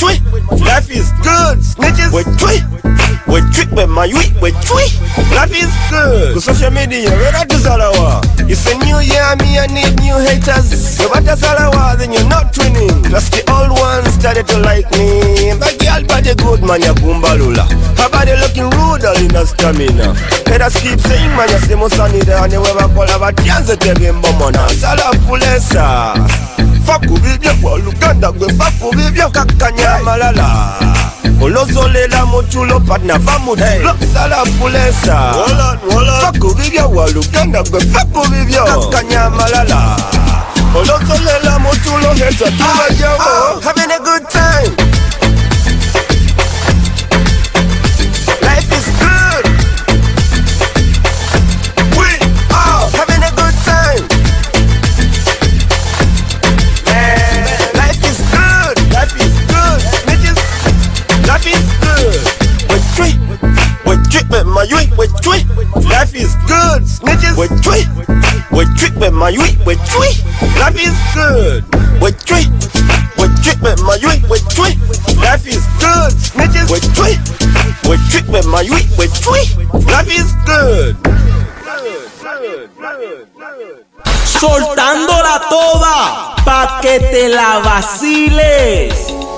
[0.00, 0.20] my you.
[0.32, 0.64] We're tree.
[0.64, 1.58] Life is good.
[1.58, 2.12] Snitches.
[2.12, 3.11] We're
[3.52, 3.66] tree.
[3.72, 4.18] We're my you.
[4.40, 4.92] we tweet.
[5.36, 6.34] Life is good.
[6.34, 8.20] Ku social media, where to Zalawa?
[8.48, 10.98] It's a new year, me, I need new haters.
[10.98, 13.02] No matter Zalawa, then you're not winning.
[13.08, 15.52] Plus the old ones started to like me.
[15.60, 17.64] My girl body good, man, ya kumbalula.
[17.96, 20.12] Her body looking rude, all in a stamina.
[20.48, 22.42] Haters keep saying, man, ya semo sanida.
[22.44, 24.68] And never call her, but yanze tebe mbomona.
[24.80, 26.14] Sala pulesa.
[26.84, 27.18] Faku
[27.62, 30.92] kwa Luganda, gwe faku bibyo, kakanya malala.
[31.42, 35.34] Olozolela mutulo patna va mutulo sala pulesa.
[36.20, 39.96] Faku bibyo wa luganda gwe faku bibyo kakanya malala
[40.74, 44.72] olozolela mutulo heza tubajawo ah, ah, having a good time
[65.52, 66.82] Life is good.
[66.82, 67.36] Snitches.
[67.36, 67.48] We're.
[68.50, 69.42] We're treatment, my you.
[69.66, 69.76] We're.
[70.58, 71.64] Life is good.
[72.00, 72.12] We're.
[73.18, 74.08] We're treatment, my you.
[74.28, 74.40] We're.
[75.20, 76.12] Life is good.
[76.16, 76.68] Snitches.
[76.70, 77.18] We're.
[77.88, 78.78] We're treatment, my you.
[78.96, 79.08] We're.
[79.86, 80.96] Life is good.
[84.24, 89.31] Soltándola toda pa' que te la vaciles.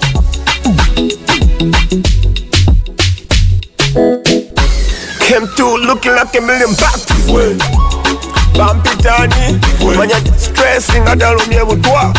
[5.34, 7.10] Came to looking like a million bucks.
[8.54, 9.58] Bampitani,
[9.98, 12.14] manya stressing adalumye butwa.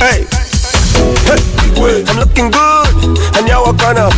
[0.00, 0.24] Hey.
[1.28, 2.04] Hey.
[2.08, 2.96] I'm looking good,
[3.36, 4.08] and you wakana.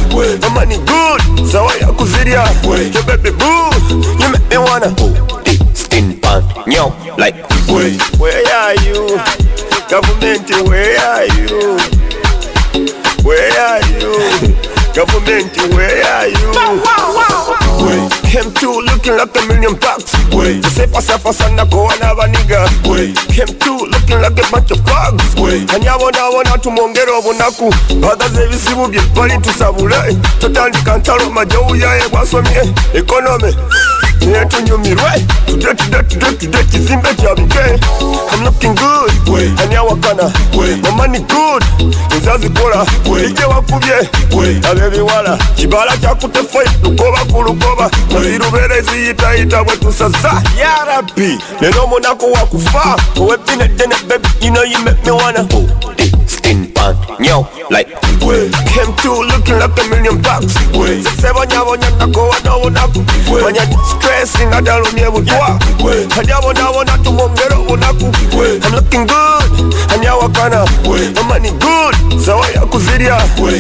[0.41, 2.47] My money good, so I kuzirya.
[2.95, 3.75] Your baby boo,
[4.23, 4.95] you make me wanna.
[5.75, 7.35] Skin pan, yo, like.
[8.21, 9.19] Where are you?
[9.91, 11.77] Government, where are you?
[13.27, 14.15] Where are you?
[14.95, 17.46] Government, where are you?
[17.87, 18.09] way.
[18.31, 20.13] Him too looking like a million bucks.
[20.35, 20.61] Way.
[20.61, 22.67] To say pasa pasa na go anaba nigga.
[22.91, 23.15] Way.
[23.33, 25.65] Him too looking like a bunch of bugs way.
[25.75, 30.17] Anyabona bona tumwongera obunaku bagaza ebizibu bye bali tusabule eh?
[30.41, 33.55] totandika ntalo majowuyaye gwasomye ekonome eh?
[34.21, 37.35] Naye tunyumirwe tude tude tude tude kizimbe kya
[38.33, 39.11] I'm looking good.
[39.61, 40.33] Ani awakana.
[40.83, 41.65] Mamani good.
[42.17, 42.87] Nzazikola
[43.27, 43.95] ije wakubye.
[44.71, 52.97] Abebiwala kibala kyakutefe lukoba ku lukoba mazirubeere ziyitayita bwe tusaza yarabi lero omunaku wakufa.
[53.21, 55.47] Owepinedene bebi you know you make me wanna.
[56.27, 57.89] Skin pan, yo, like
[58.75, 60.55] Came through looking like a million bucks.
[61.05, 63.05] Sesebonyabonya nakowa n'obunaku
[63.43, 63.67] manya
[64.07, 65.59] stressing adalumye butwa
[66.21, 68.05] ani abonabona tumwongera obunaku
[68.35, 70.07] I'm looking good ani
[71.15, 73.17] my money good sawa yakuzirya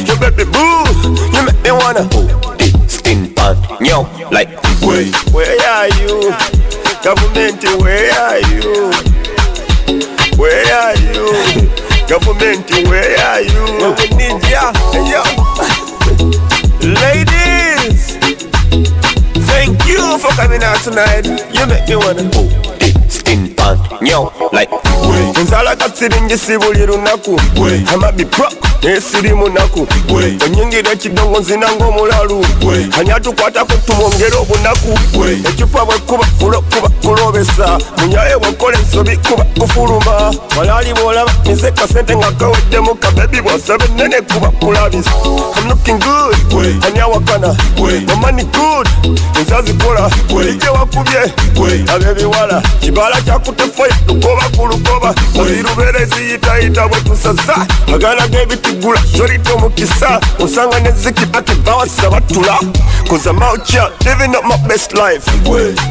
[0.08, 0.86] yo baby boo
[1.34, 2.08] you make me wanna
[2.88, 4.48] skin pan, yo, like
[5.32, 6.32] Where are you?
[7.02, 8.90] Government, where are you?
[10.38, 11.68] Where are you?
[12.08, 13.94] Government, where are you?
[13.98, 14.72] We need ya.
[14.92, 15.85] Hey,
[20.86, 21.26] tonight.
[21.52, 22.22] You make me wanna.
[23.10, 24.70] skin pan, yo, like
[25.42, 27.40] nsala kasiringi si buli lunaku
[27.94, 29.86] amabi pro naye siri munaku.
[30.44, 32.46] Onyingira ekidongo nzina ng'omulalu.
[33.00, 34.98] Ani atukwatako tumwongere obunaku.
[35.86, 37.78] Bwekuba fulo kuba kulobesa.
[37.98, 44.48] Munyaye bwekola ensobi kuba kufuluma walaali bwolaba nze kasente nga kaweddemu kabebi bwasaba ennene kuba
[44.50, 45.10] kulabisa.
[45.56, 46.36] I'm looking good.
[46.84, 47.56] Ani awakana
[48.06, 48.88] mamani good.
[49.42, 50.10] Nsazikola
[50.50, 51.32] ije wakubye.
[51.94, 52.62] Abebiwala.
[52.80, 55.14] Kibala kyakutefoye lukoba ku lukoba.
[55.40, 58.28] Ozirubeere ziyitayita bwe tusaza agana
[59.16, 60.90] solita omukisa osanga ne
[61.64, 62.58] bawasa batula
[63.08, 65.24] Cause I'm out here living up my best life.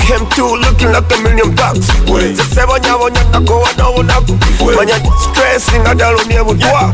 [0.04, 1.88] Came to looking like a million bucks.
[2.36, 4.38] Zesebonyabonya nakowa n'obunaku
[4.76, 6.92] manya stressing adalumye butwa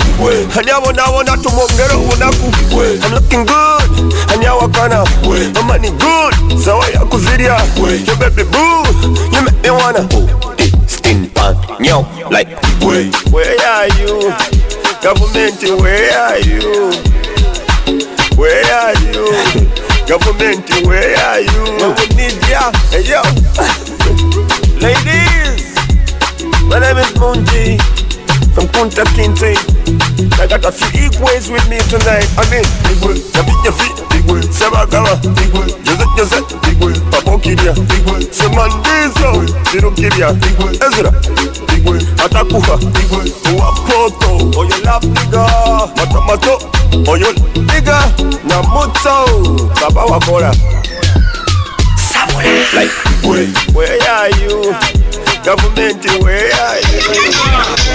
[0.60, 2.54] ani abonabona tumwongere obunaku
[3.04, 4.14] I'm looking good.
[4.32, 5.06] Ani awakana
[5.54, 6.62] mamani good.
[6.64, 7.58] Sawa yakuzirya
[8.08, 8.86] yo baby boo.
[9.34, 10.08] You make me wanna.
[10.88, 12.48] Skin pan, yo, like
[13.32, 14.34] Where are you?
[15.02, 16.92] Government, where are you?
[18.38, 19.26] Where are you?
[20.08, 21.64] Government, where are you?
[21.98, 22.72] We need ya.
[22.92, 23.22] Hey, yo.
[24.80, 25.76] Ladies,
[26.70, 27.78] my name is Munji
[28.68, 29.56] from Kunta Kinte.
[30.40, 32.28] I got a few equals with me tonight.
[32.38, 36.94] I mean, big way, Yafi Yafi, big way, Sebagawa, big way, Jose Jose, big way,
[37.10, 41.12] Papa Kiria, big way, Semandizo, Zero Kiria, big Ezra,
[41.70, 41.86] big
[42.22, 45.44] Atakuha, big way, Wapoto, Oyo Lap Nigga,
[45.96, 46.58] Matamato,
[47.08, 47.98] Oyo oh, Nigga,
[48.46, 50.52] Namuto, Baba Wakora.
[52.74, 52.92] like
[53.24, 54.76] Where, where are you?
[55.44, 57.91] Government, where are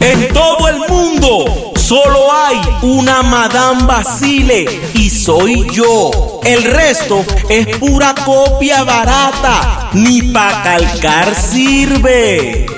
[0.00, 6.40] En todo el mundo solo hay una Madame Basile y soy yo.
[6.44, 12.77] El resto es pura copia barata, ni pa' calcar sirve.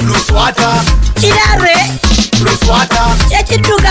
[0.00, 0.82] Loose water
[1.20, 1.74] Kirarwe
[2.44, 3.06] Loose water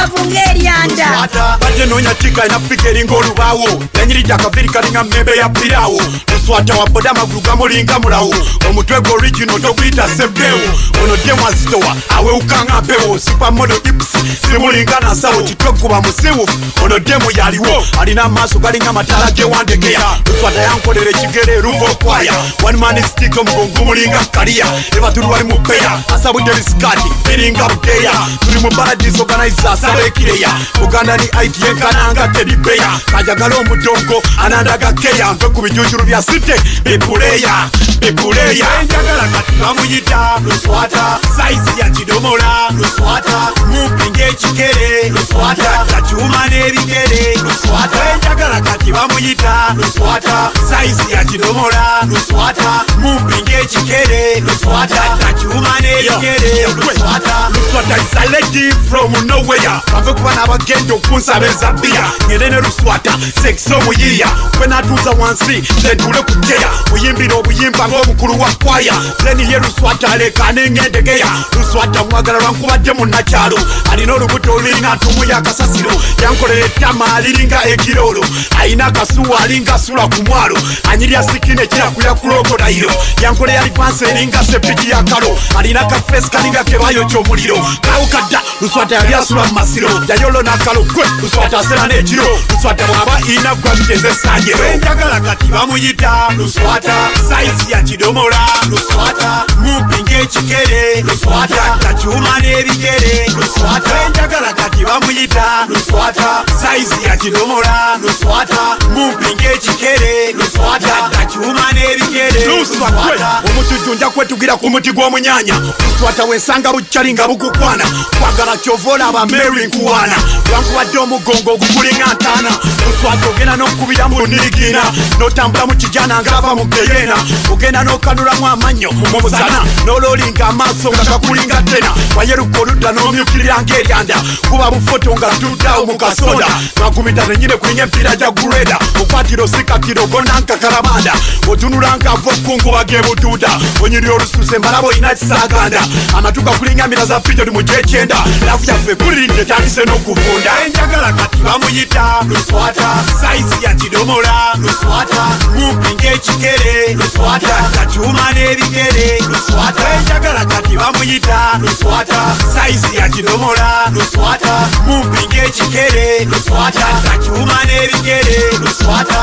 [0.02, 1.28] kyekiddugavu ng'eryanda
[1.62, 6.02] badde noonya tika enafika eringa olubaawo nanyirija akaviri kalinga mmembe ya piraawo
[6.34, 8.36] luswata wa boda amagulu gamulinga mulawo
[8.70, 10.60] omutwe gwe original toguyita sebbeewo
[11.04, 14.08] ono dye mwazitowa awewukanga mpewo supamodo ips
[14.52, 21.10] simulinga nasawo kitwe guba musiwufu ono demu yaliwo alina amaaso galinga matala gewandegeya luswata yankolera
[21.10, 22.34] ekigere eruva okwaya
[22.64, 24.66] wanimani stika omugongo mulinga kaliya
[24.98, 30.50] eba tuli wali mu peya asabudde bisikati biringa budeya tuli mu paradise organiza asaba ekireya
[30.84, 37.70] uganda ni it yenkananga teribeya kajagala omudongo anandaga keya mpe ku bijujuru bya site bipuleya
[38.00, 38.68] bipuleya.
[38.82, 41.20] Enjagala kati bamuyita luswata.
[41.38, 43.52] Saizi ya kidomola luswata.
[43.68, 45.86] Mupinga ekigere luswata.
[45.92, 47.98] Kakyuma n'ebigere luswata.
[48.14, 50.52] Enjagala kati bamuyita luswata.
[50.70, 52.84] Saizi ya kidomola luswata.
[52.98, 55.02] Mupinga ekigere luswata.
[55.20, 57.50] Kakyuma n'ebigere luswata.
[57.54, 63.12] Luswata is a lady from nowhere bave kuba n'abagenda okunsaba ezabiya ngene ne luswata
[63.44, 64.28] sex omuyiya
[64.58, 68.94] kwe natuuza wansi nentule ku jeya muyimbira obuyimba ng'omukulu wa kwaya.
[69.24, 71.28] Zeni ye luswata aleka n'engendegeya
[71.58, 73.58] luswata mwagala lwankubadde munnakyalo
[73.92, 75.92] alina olubuto olulinga ntumu yakasasiro
[76.24, 78.26] yankolera ettama aliringa ekiroolo
[78.62, 80.58] alina akasuwa alinga sula ku mwalo
[80.92, 85.38] anyirya sikine kirakulya ku lokodayiro yankolera lipansi eringa sepiki ya kalo.
[85.58, 91.64] Alina kafesi kalinga kebayokya omuliro kawukadda luswata yali asula mu masiro yayolo n'akalo gwe luswata
[91.64, 96.94] sera n'ekiro luswata bwaba ina gwa muteze sanjero enjagala kati bamuyita luswata.
[97.30, 98.38] Saizi ya kidomola
[98.70, 99.46] luswata.
[99.60, 101.78] Mumpi ng'ekikere luswata.
[101.82, 103.90] Kakyuma n'ebigere luswata.
[104.08, 106.44] Enjagala kati bamuyita luswata.
[106.62, 108.78] Saizi ya kidomola luswata.
[108.90, 111.10] Mumpi ng'ekikere luswata.
[111.12, 113.42] Kakyuma n'ebigere luswata.
[113.50, 117.84] omutujunja kwetugira ku muti gw'omunyanya luswata wensanga bukyali nga bugukwana
[118.20, 120.16] kwagala kyova olaba mary nkuwaana
[120.50, 122.50] lwankubadde omugongo ogukulinga ntaana
[122.86, 124.82] luswata ogenda n'okubira mu nirigina
[125.20, 127.16] n'otambula mu kijana ng'ava mu geyeena
[127.52, 129.62] ogenda n'okanulamu amannyo mu musana.
[129.86, 134.16] N'oloolinga amaaso nga gakulinga tena wayeruka oludda n'omyukirira ng'eryanda.
[134.50, 136.48] Kuba bufoto nga tuddawo mu kasoda
[136.80, 141.14] magumita nenyine kulinga empiira gya gureda okwatiro sikatiro gonanka kalabanda.
[141.48, 143.50] Otunulanga ava okunguba gebuduuda
[143.84, 145.82] onyiri olususe mbalaba olina kisaaganda
[146.18, 152.04] amatu gakulinga mira za pijoni mu gyekyenda lafu yaffe kulirinde tandise n'okuvunda enjagala kati bamuyita
[152.30, 152.90] luswata.
[153.22, 154.56] Saizi ya kidomola.
[154.60, 155.22] Luswata.
[155.56, 157.56] Mumpi ng'ekigere luswata.
[157.76, 159.84] Kakyuma n'ebigere luswata.
[159.98, 162.36] Enjagala kati bamuyita luswata.
[162.54, 163.92] Saizi ya kidomola.
[163.94, 164.68] Luswata.
[164.88, 166.88] Mumpi ng'ekigere luswata.
[167.04, 169.22] Kakyuma n'ebigere luswata.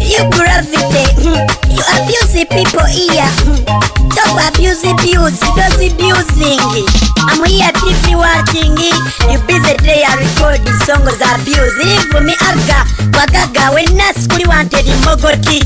[0.00, 1.04] You gravity,
[1.72, 3.28] you abuse the people here.
[4.12, 6.60] Stop abuse abuse, those abusing.
[7.18, 8.73] I'm here deeply watching.
[8.76, 9.00] singing
[9.30, 12.84] You busy today I recording songs abuse Nivumi arga.
[13.16, 15.60] Wagaga wena sikuli wanted in mogorki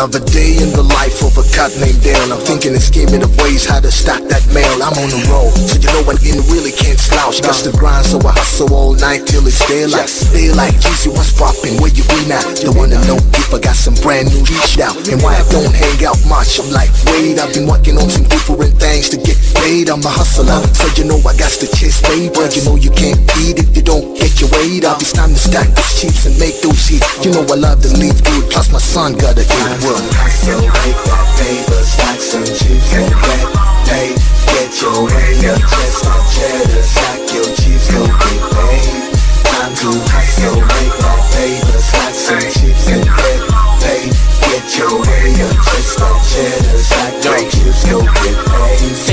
[0.00, 2.32] another day in the life of a cut named Dale.
[2.32, 4.80] I'm thinking and scheming of ways how to stack that mail.
[4.80, 7.44] I'm on the road, so you know I didn't really can't slouch.
[7.44, 10.08] Just the grind, so I hustle all night till it's daylight.
[10.32, 11.76] Daylight, Jeezy, what's poppin'?
[11.84, 12.40] Where you be now?
[12.64, 14.96] The one to know if I got some brand new reached out.
[15.04, 16.56] And why I don't hang out much.
[16.56, 19.92] I'm like, wait, I've been working on some different things to get paid.
[19.92, 22.48] I'm a hustler, so you know I got to chase paper.
[22.48, 25.04] You know you can't eat if you don't get your weight up.
[25.04, 27.20] It's time to stack those chips and make those hits.
[27.20, 30.06] You know I love to leave good, plus my son got a good work.
[30.14, 33.46] Hustle, make that paper, stack some chips and get
[33.86, 34.14] paid.
[34.46, 39.10] Get your radio, just like cheddar, stack your chips, go get paid.
[39.50, 43.40] Time to hustle, make that paper, stack some chips and get
[43.82, 44.10] paid.
[44.46, 49.09] Get your radio, just like cheddar, stack your chips, go get paid.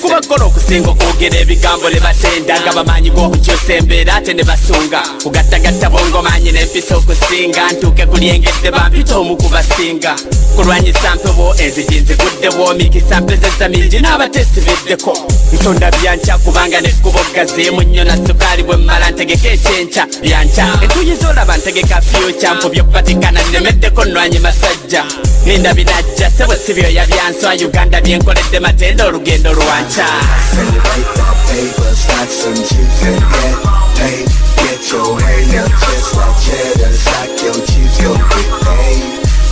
[0.00, 5.90] Kuba kola okusinga okwogera ebigambo ne batenda nga bamanyi g'okukyusa embeera ate ne basunga kugattagatta
[5.90, 10.16] bongo manyi n'empisa okusinga ntuuke ku lyengedde bampita omu ku basinga
[10.56, 15.12] kulwanyisa mpewo enzigi nziguddewo mikisa mpezeza mingi n'abatesibiddeko
[15.52, 21.56] nsonda byanca kubanga nekkubo gazimu nnyo na sukaali bwe mmala ntegeka ekyenca byanca entuyi zolaba
[21.56, 25.04] ntegeka fyuca nfubye okupatikana nnemeddeko nnwanyi masajja
[25.46, 30.06] ngenda binajja sebo si byoya byanswa uganda byenkoledde matenda olugendo lwanca
[34.56, 39.02] get your radio, just like cheddar, stack your chips, go get paid.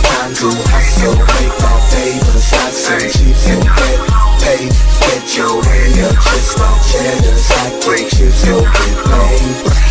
[0.03, 3.99] Time to make that paper, stack some and get
[4.43, 4.71] paid.
[5.01, 9.84] Get your radio, just like cheddar, stack your chips, go get paid.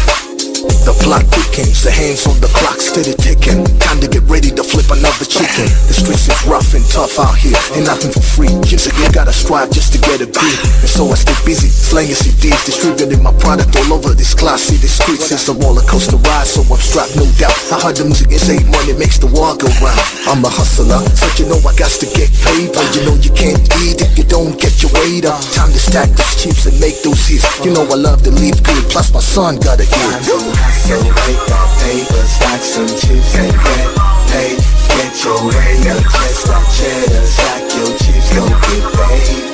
[0.88, 3.60] The plot thickens, the hands on the clock steady ticking.
[3.82, 5.68] Time to get ready to flip another chicken.
[5.88, 8.52] The streets is rough and tough out here, ain't nothing for free.
[8.64, 10.58] Kids again gotta strive just to get a grip.
[10.80, 14.72] And so I stay busy, slanging CDs, distributing my product all over this class.
[14.72, 17.54] See the streets is a roller coaster ride, so I'm strapped, no doubt.
[17.70, 20.00] I heard the music is ain't money makes the world go round.
[20.26, 22.72] I'm a hustler, so you know I got to get paid.
[22.72, 25.38] But you know you can't eat if you don't get your weight up.
[25.52, 27.44] Time to stack those chips and make those hits.
[27.62, 29.92] You know I love to leave good, plus my son gotta get.
[29.92, 33.88] Hustle, make that paper, stack some chips and get
[34.32, 34.58] paid.
[34.96, 39.53] Get your radio, just like cheddar, stack your chips, go get paid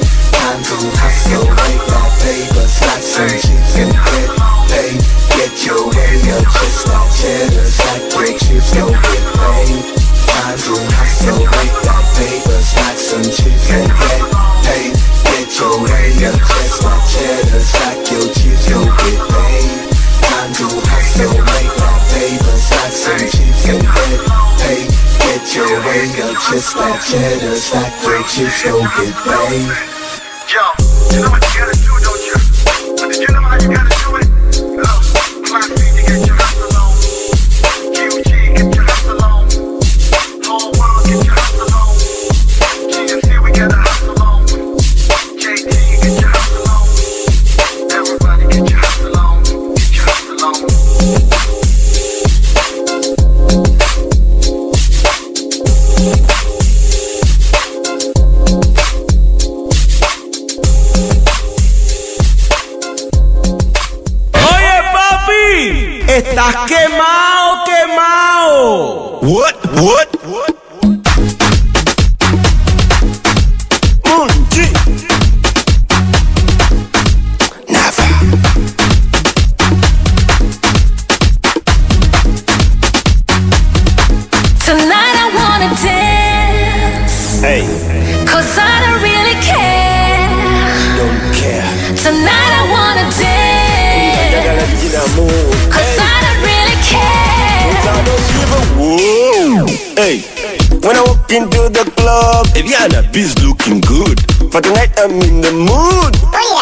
[0.64, 4.28] do hustle make my paper Stack some chips and get
[4.68, 5.00] paid
[5.32, 9.80] Get your way up just like cheddar Stack break chips, go get paid
[10.28, 14.20] I do hustle make my paper Stack some chips and get
[14.68, 14.92] paid
[15.32, 19.70] Get your way up just like cheddar Stack your chips, go get paid
[20.28, 24.20] I do hustle make my paper Stack some chips and get
[24.60, 24.88] paid
[25.24, 29.99] Get your way up just like cheddar Stack break chips, go get paid
[31.12, 31.40] I'ma
[105.00, 106.12] I'm in the mood.
[106.36, 106.60] Oh,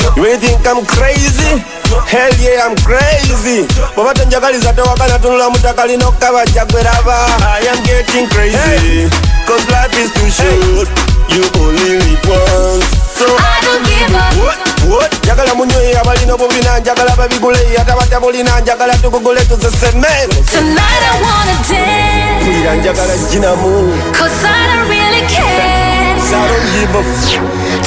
[0.00, 1.60] you really think I'm crazy?
[2.08, 3.66] Hell yeah, I'm crazy.
[3.94, 7.26] Bwabadde njagaliza tewakana tunula mutakali nokaba jagweraba.
[7.60, 9.10] I am getting crazy.
[9.46, 10.88] Cause life is too short.
[11.28, 12.86] You only live once.
[13.16, 14.58] So I don't give a what?
[14.88, 15.24] What?
[15.24, 20.08] njagala munywe abalina obulina njagala babigule ate batabulina njagala tukugule tuzeseme
[20.52, 22.44] Tonight I wanna dance.
[22.44, 26.15] mpulira njagala jinamu Cause I don't really care.
[26.28, 27.32] I don't give a f-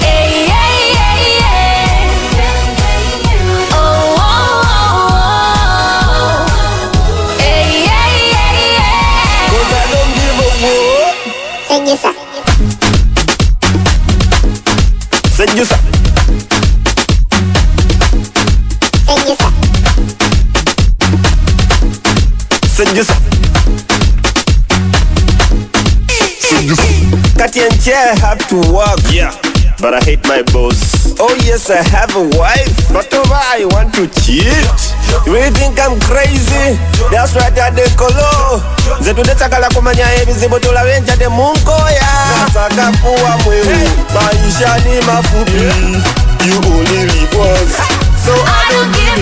[0.00, 1.98] Hey, hey, hey, hey.
[3.72, 3.78] Oh,
[4.18, 5.08] oh, oh,
[6.12, 6.38] oh.
[7.38, 7.70] Hey,
[22.80, 23.12] Sedusa
[26.40, 26.82] Sedusa
[27.36, 29.00] Kati and chair have to work.
[29.12, 29.36] Yeah.
[29.80, 31.12] But I hate my boss.
[31.20, 32.72] Oh yes I have a wife.
[32.92, 34.48] But over I want to cheat.
[35.26, 36.76] You really think I'm crazy?
[37.12, 38.62] That's right I dekolo
[39.00, 42.08] Nze tudetsakala kumanya ebizibu tulabe njade munkoya
[42.38, 43.90] Nataka kuwa mweru.
[44.14, 46.02] Maisha ni mafupi.
[46.48, 49.20] You only live once So I don't give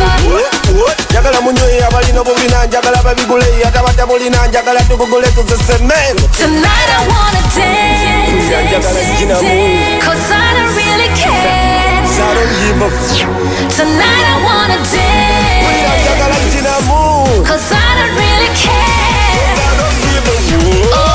[0.83, 0.99] what?
[1.11, 7.39] njagala munywe abalina obulina njagala babigule ate batabulina njagala tukugule tuzesemere Tonight I wanna
[8.29, 9.49] Mpulira njagala jinamu
[10.05, 11.89] Cause I don't really care.
[12.19, 16.09] I don't give a f- Tonight I wanna dance.
[17.49, 19.55] Cause I don't really care.
[19.57, 20.37] I don't give a
[20.95, 21.08] oh,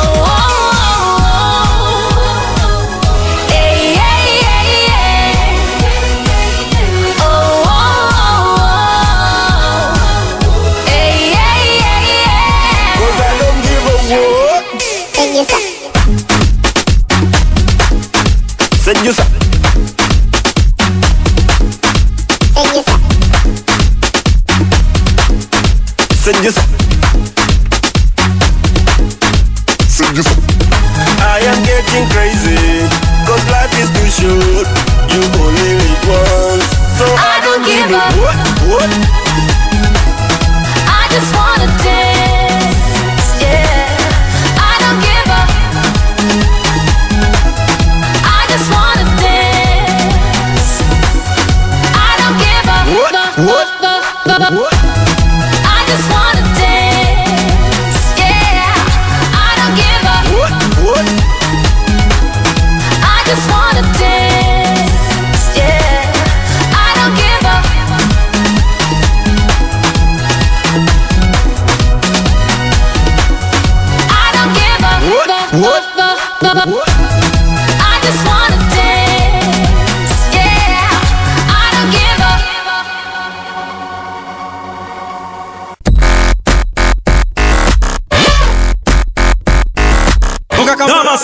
[18.93, 19.25] Sedusa
[22.53, 22.99] Sedusa
[26.23, 26.82] Sedusa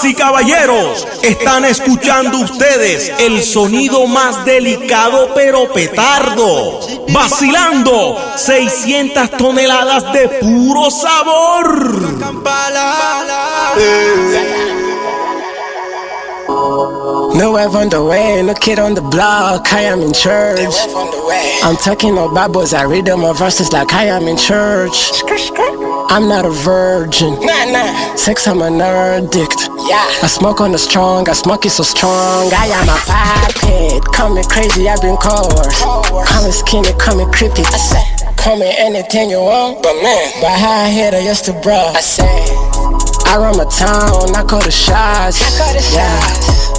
[0.09, 6.79] y caballeros, están escuchando ustedes el sonido más delicado pero petardo.
[7.09, 11.99] Vacilando 600 toneladas de puro sabor.
[17.35, 20.75] New wave on the way, no kid on the block, I am in church.
[21.63, 25.11] I'm talking about boys, I read them my verses like I am in church.
[26.11, 27.33] I'm not a virgin.
[27.45, 28.15] Nah, nah.
[28.15, 29.69] Sex, I'm an addict.
[29.87, 30.25] Yeah.
[30.25, 32.49] I smoke on the strong, I smoke it so strong.
[32.51, 34.01] I am a.
[34.11, 35.83] Call me crazy, I've been coerced.
[35.83, 37.61] Call me skinny, coming creepy.
[37.61, 38.03] I say,
[38.37, 39.83] call me anything you want.
[39.83, 41.77] But man, but how I hit I used to bro.
[41.77, 42.25] I say,
[43.25, 45.39] I run my town, I call the shots.
[45.93, 46.78] Yeah.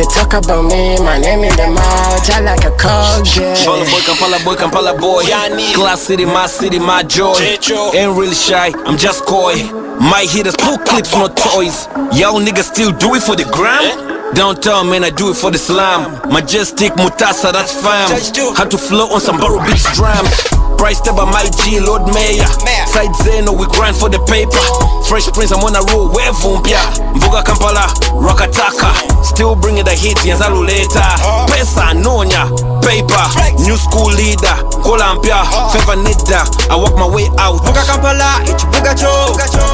[0.00, 4.00] They talk about me, my name in the mouth, I like a cold Kampala boy,
[4.00, 5.74] Kampala boy, Kampala boy.
[5.74, 7.36] Glass city, my city, my joy.
[7.36, 9.56] Ain't really shy, I'm just coy.
[10.00, 11.86] My hitters pull clips, no toys.
[12.16, 13.84] Y'all niggas still do it for the gram?
[13.84, 14.32] Eh?
[14.32, 16.18] Downtown, man, I do it for the slam.
[16.32, 18.08] Majestic, Mutasa, that's fam.
[18.56, 20.49] Had to flow on some Barrow Beach drums.
[20.80, 22.48] Up by my G, Lord Mayor.
[22.88, 24.58] Side Zeno, we grind for the paper.
[25.04, 26.80] Fresh Prince, I'm on a roll, where vumpia.
[27.14, 28.88] Mbuga Kampala, Rockataka.
[29.22, 30.98] Still bringing the hits, Yanzalu later.
[30.98, 31.46] Uh-huh.
[31.52, 32.48] Pesa, Nonya,
[32.80, 33.22] paper.
[33.62, 36.04] New school leader, Kolampia, Fever uh-huh.
[36.04, 36.40] Nida.
[36.72, 37.60] I walk my way out.
[37.62, 39.10] Mbuga Kampala, ekibuga kyo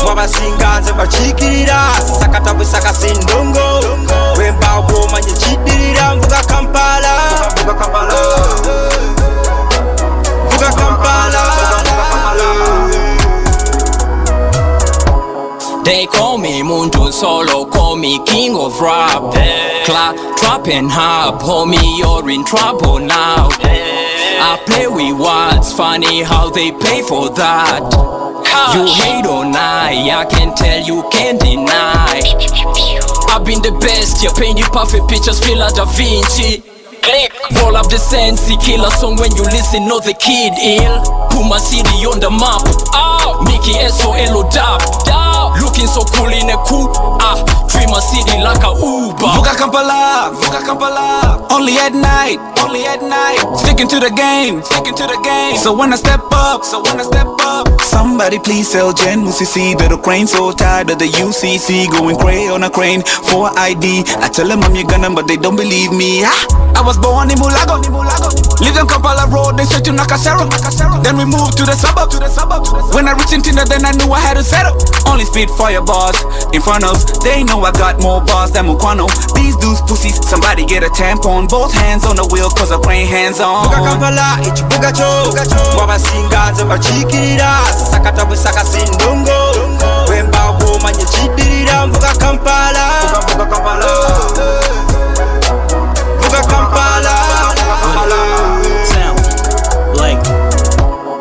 [0.05, 1.89] mwabasinga nze bakiikirira
[2.21, 3.85] sakata bwe sakasa endongo
[4.35, 7.21] bwemba bwomanye kiddirira mbuga kampala
[7.53, 9.06] mbuga kampala uh-huh.
[15.85, 19.33] They call me Mundu Solo, call me king of rap.
[19.85, 23.49] Clap, trap and hop, homie, you're in trouble now.
[24.49, 27.87] I play with words, funny how they pay for that.
[28.75, 32.21] You hate on I, I can tell you can't deny.
[33.31, 36.76] I've been the best, you paint the perfect pictures, feel like Da Vinci.
[37.63, 41.03] Roll up the sensi, killer song when you listen, know the kid ill.
[41.31, 42.67] Put my city on the map.
[42.93, 45.26] Oh, Mickey S-O-L-O dap.
[45.85, 46.97] So cool in a coupe.
[47.20, 47.37] Ah,
[47.68, 49.29] treat my city like a Uber.
[49.33, 51.47] Vuka Kampala, Vuka Kampala.
[51.53, 53.41] Only at night, only at night.
[53.57, 55.57] Sticking to the game, sticking to the game.
[55.57, 57.68] So when I step up, so when I step up.
[57.81, 62.49] Somebody please tell Jen Musisi that the crane so tired of the UCC going cray
[62.49, 63.03] on a crane
[63.33, 64.05] for ID.
[64.20, 66.24] I tell them I'm your Ugandan but they don't believe me.
[66.24, 66.37] Ah,
[66.77, 67.81] I was born in Mulago,
[68.61, 70.45] lived on Kampala Road, they said to Nakasero.
[71.05, 72.12] Then we moved to the suburb.
[72.93, 74.77] When I reached in Tinder, then I knew I had to settle.
[75.09, 76.14] Only spit fire bars
[76.55, 76.95] in front of
[77.27, 79.11] They know I got more bars than Mukwano.
[79.35, 81.49] These dudes pussies, somebody get a tampon.
[81.49, 83.67] Both hands on the wheel cause I brain hands on.
[83.67, 85.09] mbuga kampala ekibuga kyo
[85.75, 87.51] mwabasinga nze bakiikirira
[87.91, 89.39] sakata bwe sakasa endongo
[90.07, 92.87] bwemba bwomanye kiddirira mbuga kampala.
[96.19, 97.17] Mbuga kampala.
[99.97, 100.23] Like,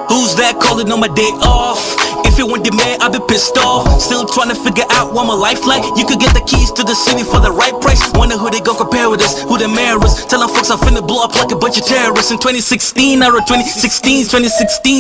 [0.10, 2.05] who's that calling on my day off?
[2.36, 3.88] If it went demand, I've been pissed off.
[4.04, 5.88] Still trying to figure out what my life like.
[5.96, 8.12] You could get the keys to the city for the right price.
[8.12, 10.20] Wonder who they go compare with us, who the mayor is.
[10.28, 12.36] Tell them folks I'm finna blow up like a bunch of terrorists.
[12.36, 14.52] In 2016, I wrote 2016, 2016,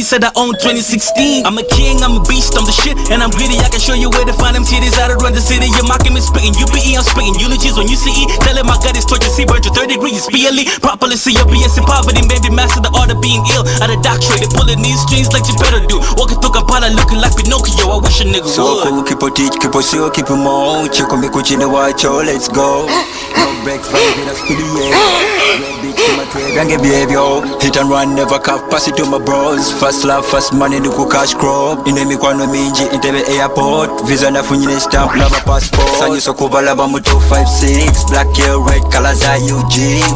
[0.07, 1.43] said I own 2016.
[1.43, 3.59] I'm a king, I'm a beast, I'm the shit, and I'm greedy.
[3.59, 4.95] I can show you where to find them titties.
[4.95, 6.55] I run the city, you're mocking me, spitting.
[6.55, 8.31] UPE, I'm spitting eulogies on UCE.
[8.47, 10.15] Tell him my gut is torture, see, burn to third degree.
[10.15, 12.23] Spearly, properly see your BS in poverty.
[12.31, 13.67] Maybe master the art of being ill.
[13.83, 15.99] Out of doctorate, they pulling these strings like you better do.
[16.15, 17.89] Walking through Kampala looking like Pinocchio.
[17.89, 18.83] I wish a nigga So would.
[18.83, 21.59] cool, keep a teach, keep a show, keep a more Check on me, coach in
[21.59, 22.85] the white show, let's go.
[22.85, 27.41] No breaks, five get a speedy, yeah Red bitch my trade, and get behavior.
[27.61, 29.71] Hit and run, never cuff, pass it to my bros.
[29.71, 31.87] Fast love, fast money, nuku cash crop.
[31.87, 34.05] Ine mikwano mingi, Entebbe airport.
[34.05, 35.87] Visa nafunyine stamp, lava passport.
[35.99, 36.19] Sanyi
[36.65, 39.75] love a mu 256 Black hair, red colors are UG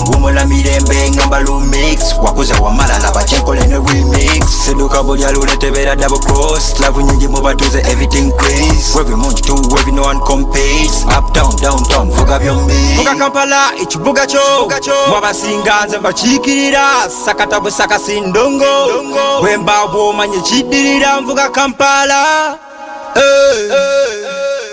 [0.09, 4.65] Wumula mirembe, ngamba lumix Wakuza wamala, lava chenkole ne remix.
[4.65, 6.79] Seduka bulya lule tebera double cross.
[6.81, 11.55] Love nyingi mu batuze everything craze Every month to every no one compares Up down,
[11.61, 12.73] downtown, vuga byombi.
[12.95, 14.41] Vuga Kampala, ekibuga kyo
[15.09, 18.65] Mwabasinga nze bakiikirira Sakata bwe sakasa endongo
[19.41, 22.57] Bwemba bwomanye kiddirira nvuga Kampala.
[23.13, 24.68] Hey, hey.